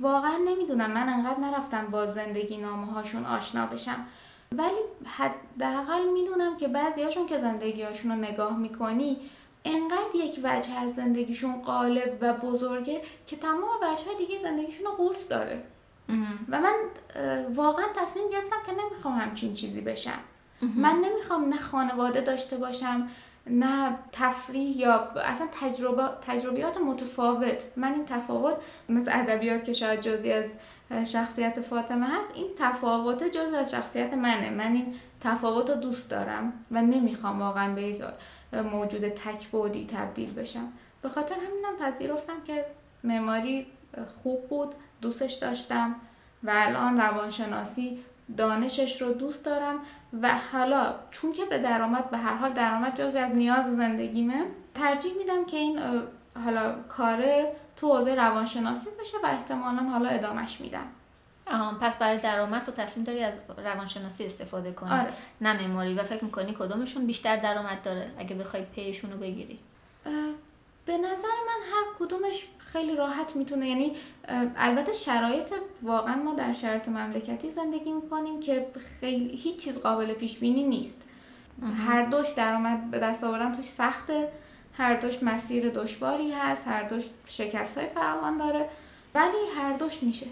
واقعا 0.00 0.36
نمی‌دونم. 0.36 0.90
من 0.90 1.08
انقدر 1.08 1.40
نرفتم 1.40 1.86
با 1.86 2.06
زندگی 2.06 2.56
نامه 2.56 2.92
هاشون 2.92 3.26
آشنا 3.26 3.66
بشم. 3.66 4.06
ولی 4.52 4.80
حداقل 5.04 6.08
می‌دونم 6.12 6.56
که 6.56 6.68
بعضی 6.68 7.02
هاشون 7.02 7.26
که 7.26 7.38
زندگی 7.38 7.82
هاشون 7.82 8.10
رو 8.10 8.16
نگاه 8.16 8.56
می‌کنی 8.56 9.16
انقدر 9.64 10.14
یک 10.14 10.40
وجه 10.42 10.74
از 10.74 10.94
زندگیشون 10.94 11.62
قالب 11.62 12.18
و 12.20 12.32
بزرگه 12.32 13.02
که 13.26 13.36
تمام 13.36 13.70
وجه 13.82 14.04
های 14.04 14.16
دیگه 14.18 14.38
زندگیشون 14.42 14.86
رو 14.86 14.92
قورس 14.92 15.28
داره. 15.28 15.62
و 16.48 16.60
من 16.60 16.74
واقعا 17.54 17.86
تصمیم 17.96 18.30
گرفتم 18.30 18.56
که 18.66 18.72
نمی‌خوام 18.72 19.18
همچین 19.18 19.54
چیزی 19.54 19.80
بشم. 19.80 20.18
من 20.62 20.94
نمی‌خوام 21.04 21.48
نه 21.48 21.56
خانواده 21.56 22.20
داشته 22.20 22.56
باشم 22.56 23.08
نه 23.46 23.98
تفریح 24.12 24.76
یا 24.76 24.94
اصلا 25.16 25.46
تجربه 25.60 26.08
تجربیات 26.26 26.78
متفاوت. 26.78 27.62
من 27.76 27.92
این 27.92 28.04
تفاوت 28.06 28.54
مثل 28.88 29.10
ادبیات 29.14 29.64
که 29.64 29.72
شاید 29.72 30.00
جزی 30.00 30.32
از 30.32 30.54
شخصیت 31.04 31.60
فاطمه 31.60 32.06
هست 32.06 32.32
این 32.34 32.46
تفاوت 32.58 33.24
جزی 33.24 33.56
از 33.56 33.70
شخصیت 33.70 34.14
منه. 34.14 34.50
من 34.50 34.72
این 34.72 34.94
تفاوت 35.20 35.70
رو 35.70 35.76
دوست 35.76 36.10
دارم 36.10 36.52
و 36.70 36.82
نمی‌خوام 36.82 37.40
واقعا 37.40 37.74
به 38.50 38.62
موجود 38.62 39.08
تکبودی 39.08 39.86
تبدیل 39.86 40.34
بشم. 40.34 40.68
به 41.02 41.08
خاطر 41.08 41.34
همینم 41.34 41.76
پذیرفتم 41.80 42.42
که 42.46 42.64
معماری 43.04 43.66
خوب 44.22 44.48
بود 44.48 44.74
دوستش 45.00 45.34
داشتم 45.34 45.94
و 46.42 46.52
الان 46.54 47.00
روانشناسی 47.00 47.98
دانشش 48.36 49.02
رو 49.02 49.12
دوست 49.12 49.44
دارم. 49.44 49.78
و 50.22 50.38
حالا 50.52 50.94
چون 51.10 51.32
که 51.32 51.44
به 51.44 51.58
درآمد 51.58 52.10
به 52.10 52.16
هر 52.16 52.34
حال 52.34 52.52
درآمد 52.52 53.00
جزی 53.00 53.18
از 53.18 53.34
نیاز 53.34 53.76
زندگیمه 53.76 54.44
ترجیح 54.74 55.12
میدم 55.18 55.44
که 55.44 55.56
این 55.56 55.78
حالا 56.44 56.74
کار 56.88 57.24
تو 57.76 57.96
حوزه 57.96 58.14
روانشناسی 58.14 58.88
بشه 59.00 59.16
و 59.22 59.26
احتمالا 59.26 59.82
حالا 59.82 60.08
ادامش 60.08 60.60
میدم 60.60 60.86
آها 61.46 61.74
پس 61.80 61.98
برای 61.98 62.18
درآمد 62.18 62.64
تو 62.64 62.72
تصمیم 62.72 63.06
داری 63.06 63.22
از 63.22 63.40
روانشناسی 63.64 64.26
استفاده 64.26 64.72
کنی 64.72 64.90
آره. 64.90 65.12
نه 65.40 65.66
مموری 65.66 65.94
و 65.94 66.02
فکر 66.02 66.24
می‌کنی 66.24 66.54
کدومشون 66.58 67.06
بیشتر 67.06 67.36
درآمد 67.36 67.82
داره 67.82 68.10
اگه 68.18 68.36
بخوای 68.36 68.62
پیشون 68.62 69.12
رو 69.12 69.18
بگیری 69.18 69.58
به 70.86 70.98
نظر 70.98 71.36
من 71.46 71.60
هر 71.72 71.84
کدومش 71.98 72.46
خیلی 72.58 72.96
راحت 72.96 73.36
می‌تونه 73.36 73.68
یعنی 73.68 73.96
البته 74.56 74.92
شرایط 74.92 75.52
واقعا 75.82 76.14
ما 76.16 76.34
در 76.34 76.52
شرایط 76.52 76.88
مملکتی 76.88 77.50
زندگی 77.50 77.92
می‌کنیم 77.92 78.40
که 78.40 78.66
خیلی 79.00 79.36
هیچ 79.36 79.56
چیز 79.56 79.78
قابل 79.78 80.12
پیش 80.12 80.38
بینی 80.38 80.62
نیست 80.62 81.02
هر 81.86 82.06
دوش 82.06 82.30
درآمد 82.30 82.90
به 82.90 82.98
دست 82.98 83.24
آوردن 83.24 83.52
توش 83.52 83.66
سخته 83.66 84.28
هر 84.72 84.94
دوش 84.94 85.22
مسیر 85.22 85.70
دشواری 85.70 86.32
هست 86.32 86.68
هر 86.68 86.82
دوش 86.82 87.04
شکست 87.26 87.78
های 87.78 87.86
فراوان 87.86 88.36
داره 88.36 88.68
ولی 89.14 89.38
هر 89.56 89.72
دوش 89.72 90.02
میشه. 90.02 90.26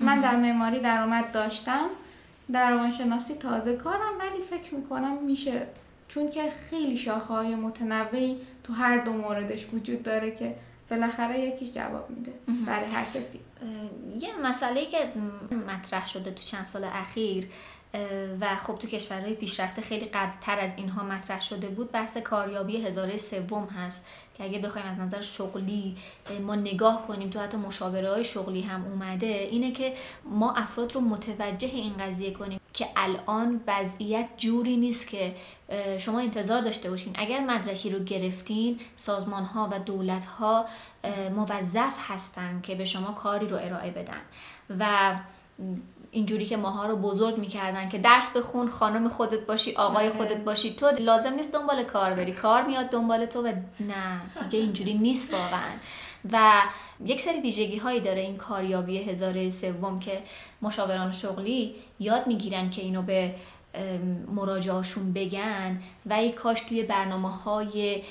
من 0.00 0.20
در 0.20 0.36
معماری 0.36 0.80
درآمد 0.80 1.32
داشتم 1.32 1.86
در 2.52 2.70
روانشناسی 2.70 3.34
تازه 3.34 3.76
کارم 3.76 4.18
ولی 4.18 4.42
فکر 4.42 4.74
می‌کنم 4.74 5.22
میشه 5.22 5.66
چون 6.08 6.30
که 6.30 6.50
خیلی 6.70 6.96
شاخه 6.96 7.34
های 7.34 7.54
متنوعی 7.54 8.36
تو 8.64 8.72
هر 8.72 8.98
دو 8.98 9.12
موردش 9.12 9.66
وجود 9.72 10.02
داره 10.02 10.30
که 10.30 10.54
بالاخره 10.90 11.40
یکیش 11.40 11.74
جواب 11.74 12.10
میده 12.10 12.32
برای 12.66 12.90
هر 12.90 13.04
کسی. 13.14 13.40
یه 14.20 14.36
مسئله 14.42 14.86
که 14.86 15.12
مطرح 15.68 16.06
شده 16.06 16.30
تو 16.30 16.42
چند 16.42 16.66
سال 16.66 16.84
اخیر 16.84 17.46
و 18.40 18.56
خب 18.56 18.78
تو 18.78 18.88
کشورهای 18.88 19.34
پیشرفته 19.34 19.82
خیلی 19.82 20.04
قدرتر 20.04 20.58
از 20.58 20.76
اینها 20.76 21.04
مطرح 21.04 21.42
شده 21.42 21.68
بود 21.68 21.92
بحث 21.92 22.16
کاریابی 22.16 22.76
هزاره 22.76 23.16
سوم 23.16 23.64
هست 23.64 24.08
که 24.34 24.44
اگه 24.44 24.58
بخوایم 24.58 24.86
از 24.86 24.98
نظر 24.98 25.20
شغلی 25.20 25.96
ما 26.46 26.54
نگاه 26.54 27.06
کنیم 27.06 27.30
تو 27.30 27.40
حتی 27.40 27.56
مشاوره 27.56 28.10
های 28.10 28.24
شغلی 28.24 28.60
هم 28.60 28.84
اومده 28.84 29.26
اینه 29.26 29.72
که 29.72 29.94
ما 30.24 30.54
افراد 30.54 30.92
رو 30.92 31.00
متوجه 31.00 31.68
این 31.68 31.96
قضیه 31.96 32.30
کنیم 32.30 32.60
که 32.72 32.86
الان 32.96 33.60
وضعیت 33.66 34.28
جوری 34.36 34.76
نیست 34.76 35.08
که 35.08 35.34
شما 35.98 36.20
انتظار 36.20 36.60
داشته 36.60 36.90
باشین. 36.90 37.12
اگر 37.18 37.40
مدرکی 37.40 37.90
رو 37.90 37.98
گرفتین 37.98 38.80
سازمان 38.96 39.44
ها 39.44 39.68
و 39.72 39.78
دولت 39.78 40.24
ها 40.24 40.64
موظف 41.36 41.94
هستن 42.08 42.60
که 42.62 42.74
به 42.74 42.84
شما 42.84 43.12
کاری 43.12 43.48
رو 43.48 43.56
ارائه 43.56 43.90
بدن. 43.90 44.20
و 44.78 45.14
اینجوری 46.10 46.46
که 46.46 46.56
ماها 46.56 46.86
رو 46.86 46.96
بزرگ 46.96 47.38
می‌کردن 47.38 47.88
که 47.88 47.98
درس 47.98 48.36
بخون 48.36 48.68
خانم 48.68 49.08
خودت 49.08 49.46
باشی 49.46 49.74
آقای 49.74 50.06
آره. 50.06 50.16
خودت 50.16 50.36
باشی 50.36 50.74
تو 50.74 50.90
لازم 50.98 51.32
نیست 51.32 51.52
دنبال 51.52 51.84
کار 51.84 52.14
بری. 52.14 52.32
کار 52.32 52.62
میاد 52.62 52.86
دنبال 52.86 53.26
تو 53.26 53.42
و 53.42 53.52
نه 53.80 54.20
دیگه 54.42 54.64
اینجوری 54.64 54.94
نیست 54.94 55.34
واقعا. 55.34 55.72
و 56.32 56.62
یک 57.04 57.20
سری 57.20 57.40
ویژگی 57.40 57.78
هایی 57.78 58.00
داره 58.00 58.20
این 58.20 58.36
کاریابی 58.36 58.98
هزاره 58.98 59.50
سوم 59.50 60.00
که 60.00 60.22
مشاوران 60.62 61.12
شغلی 61.12 61.74
یاد 62.00 62.26
می‌گیرن 62.26 62.70
که 62.70 62.82
اینو 62.82 63.02
به 63.02 63.34
مراجعاشون 64.34 65.12
بگن 65.12 65.80
و 66.10 66.12
ای 66.12 66.30
کاش 66.32 66.60
توی 66.60 66.82
برنامه 66.82 67.30
های 67.30 68.02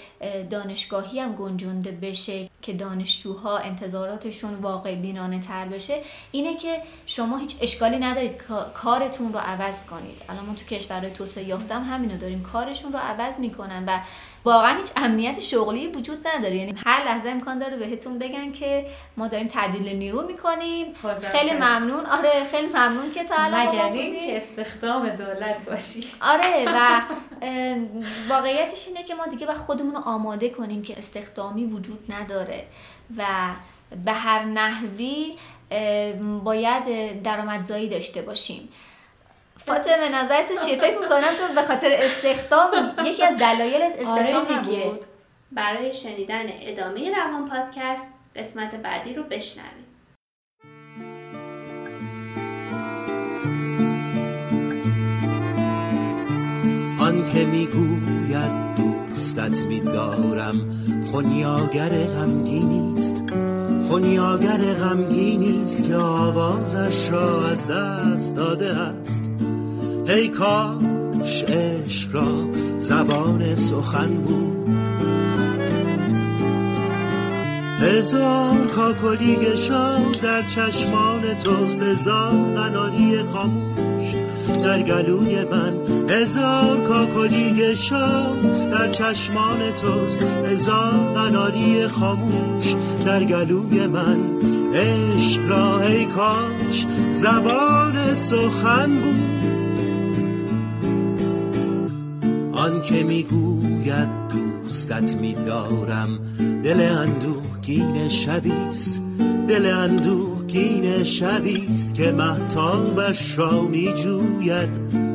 دانشگاهی 0.49 1.19
هم 1.19 1.36
گنجونده 1.36 1.91
بشه 1.91 2.49
که 2.62 2.73
دانشجوها 2.73 3.57
انتظاراتشون 3.57 4.53
واقع 4.55 4.95
بینانه 4.95 5.39
تر 5.39 5.65
بشه. 5.65 6.01
اینه 6.31 6.57
که 6.57 6.81
شما 7.05 7.38
هیچ 7.38 7.55
اشکالی 7.62 7.97
ندارید 7.97 8.41
کارتون 8.73 9.33
رو 9.33 9.39
عوض 9.39 9.86
کنید. 9.86 10.21
الان 10.29 10.45
ما 10.45 10.53
تو 10.53 10.65
کشورهای 10.65 11.12
توسعه 11.12 11.43
یافتم 11.43 11.83
همینو 11.83 12.17
داریم. 12.17 12.43
کارشون 12.43 12.93
رو 12.93 12.99
عوض 12.99 13.39
می‌کنن 13.39 13.83
و 13.88 13.99
واقعا 14.45 14.77
هیچ 14.77 14.91
امنیت 14.95 15.39
شغلی 15.39 15.88
وجود 15.88 16.27
نداره. 16.27 16.55
یعنی 16.55 16.73
هر 16.86 17.05
لحظه 17.05 17.29
امکان 17.29 17.60
داره 17.60 17.77
بهتون 17.77 18.19
بگن 18.19 18.51
که 18.51 18.86
ما 19.17 19.27
داریم 19.27 19.47
تعدیل 19.47 19.97
نیرو 19.97 20.27
می‌کنیم. 20.27 20.93
خیلی 21.21 21.53
ممنون. 21.53 22.05
آره 22.05 22.43
خیلی 22.51 22.67
ممنون 22.67 23.12
که 23.12 23.23
تا 23.23 23.36
الان 23.38 23.93
که 23.93 24.38
استخدام 24.38 25.10
دولت 25.10 25.69
باشی. 25.69 25.99
آره 26.21 26.65
و 26.67 27.01
واقعیتش 28.30 28.88
اینه 28.88 29.04
که 29.04 29.15
ما 29.15 29.26
دیگه 29.26 29.45
با 29.45 29.54
خودمون 29.54 29.95
رو 29.95 30.02
آماده 30.02 30.50
کنیم 30.50 30.84
که 30.84 30.97
استخدامی 30.97 31.65
وجود 31.65 32.13
نداره 32.13 32.63
و 33.17 33.26
به 34.06 34.12
هر 34.12 34.43
نحوی 34.43 35.38
باید 36.43 37.21
درآمدزایی 37.23 37.89
داشته 37.89 38.21
باشیم. 38.21 38.69
فاطمه 39.65 40.10
نظر 40.10 40.43
تو 40.43 40.56
چی 40.56 40.76
فکر 40.76 40.97
می‌کنم 40.97 41.21
تو 41.21 41.54
به 41.56 41.62
خاطر 41.62 41.91
استخدام 41.91 42.95
یکی 43.04 43.23
از 43.23 43.38
دلایلت 43.38 43.95
استخدام 44.00 44.45
آره 44.45 44.89
بود 44.89 45.06
برای 45.52 45.93
شنیدن 45.93 46.45
ادامه 46.62 47.15
روان 47.15 47.50
پادکست 47.50 48.08
قسمت 48.36 48.76
بعدی 48.76 49.13
رو 49.13 49.23
بشنوید. 49.23 49.87
آن 57.17 57.25
که 57.25 57.45
می‌گوید 57.45 58.51
دوستت 58.75 59.62
میدارم 59.62 60.56
خونیاگر 61.12 61.89
غمگینی 61.89 62.93
است. 62.93 63.23
خونیاگر 63.88 64.58
غمگینی 64.58 65.63
است 65.63 65.84
که 65.84 65.95
آوازش 65.95 67.10
را 67.12 67.47
از 67.47 67.67
دست 67.67 68.36
داده 68.36 68.73
است. 68.73 69.32
ای 70.08 70.27
کاش 70.27 71.43
عشق 71.43 72.15
را 72.15 72.49
زبان 72.77 73.56
سخن 73.56 74.10
بود. 74.10 74.67
هزار 77.82 78.67
کاکلی 78.75 79.58
شاد 79.58 80.19
در 80.23 80.41
چشمان 80.41 81.21
توست 81.43 81.82
هزار 81.82 82.34
قناری 82.56 83.23
خاموش 83.23 84.13
در 84.63 84.82
گلوی 84.82 85.43
من 85.43 85.87
هزار 86.09 86.77
کاکلی 86.87 87.75
شاد 87.75 88.69
در 88.71 88.87
چشمان 88.87 89.59
توست. 89.81 90.21
هزار 90.21 91.13
قناری 91.15 91.87
خاموش 91.87 92.75
در 93.05 93.23
گلوی 93.23 93.87
من. 93.87 94.17
عشق 94.73 95.49
را 95.49 95.81
ای 95.81 96.05
کاش 96.05 96.85
زبان 97.11 98.15
سخن 98.15 98.91
بود. 98.93 99.37
آن 102.53 102.81
که 102.81 103.03
می‌گوید 103.03 104.09
دوستت 104.29 105.15
میدارم 105.15 106.19
دل 106.63 106.81
اندوهگین 106.81 108.07
شبیست. 108.07 109.01
دل 109.47 109.65
اندوهگین 109.65 111.03
شبیست 111.03 111.93
که 111.93 112.11
محتابش 112.11 113.39
را 113.39 113.61
می 113.61 113.93
جوید 113.93 115.06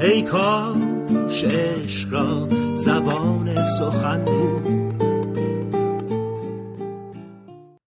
ای 0.00 0.22
کاش 0.22 1.44
عشق 1.44 2.12
را 2.12 2.48
زبان 2.74 3.64
سخن 3.64 4.24
بود. 4.24 4.89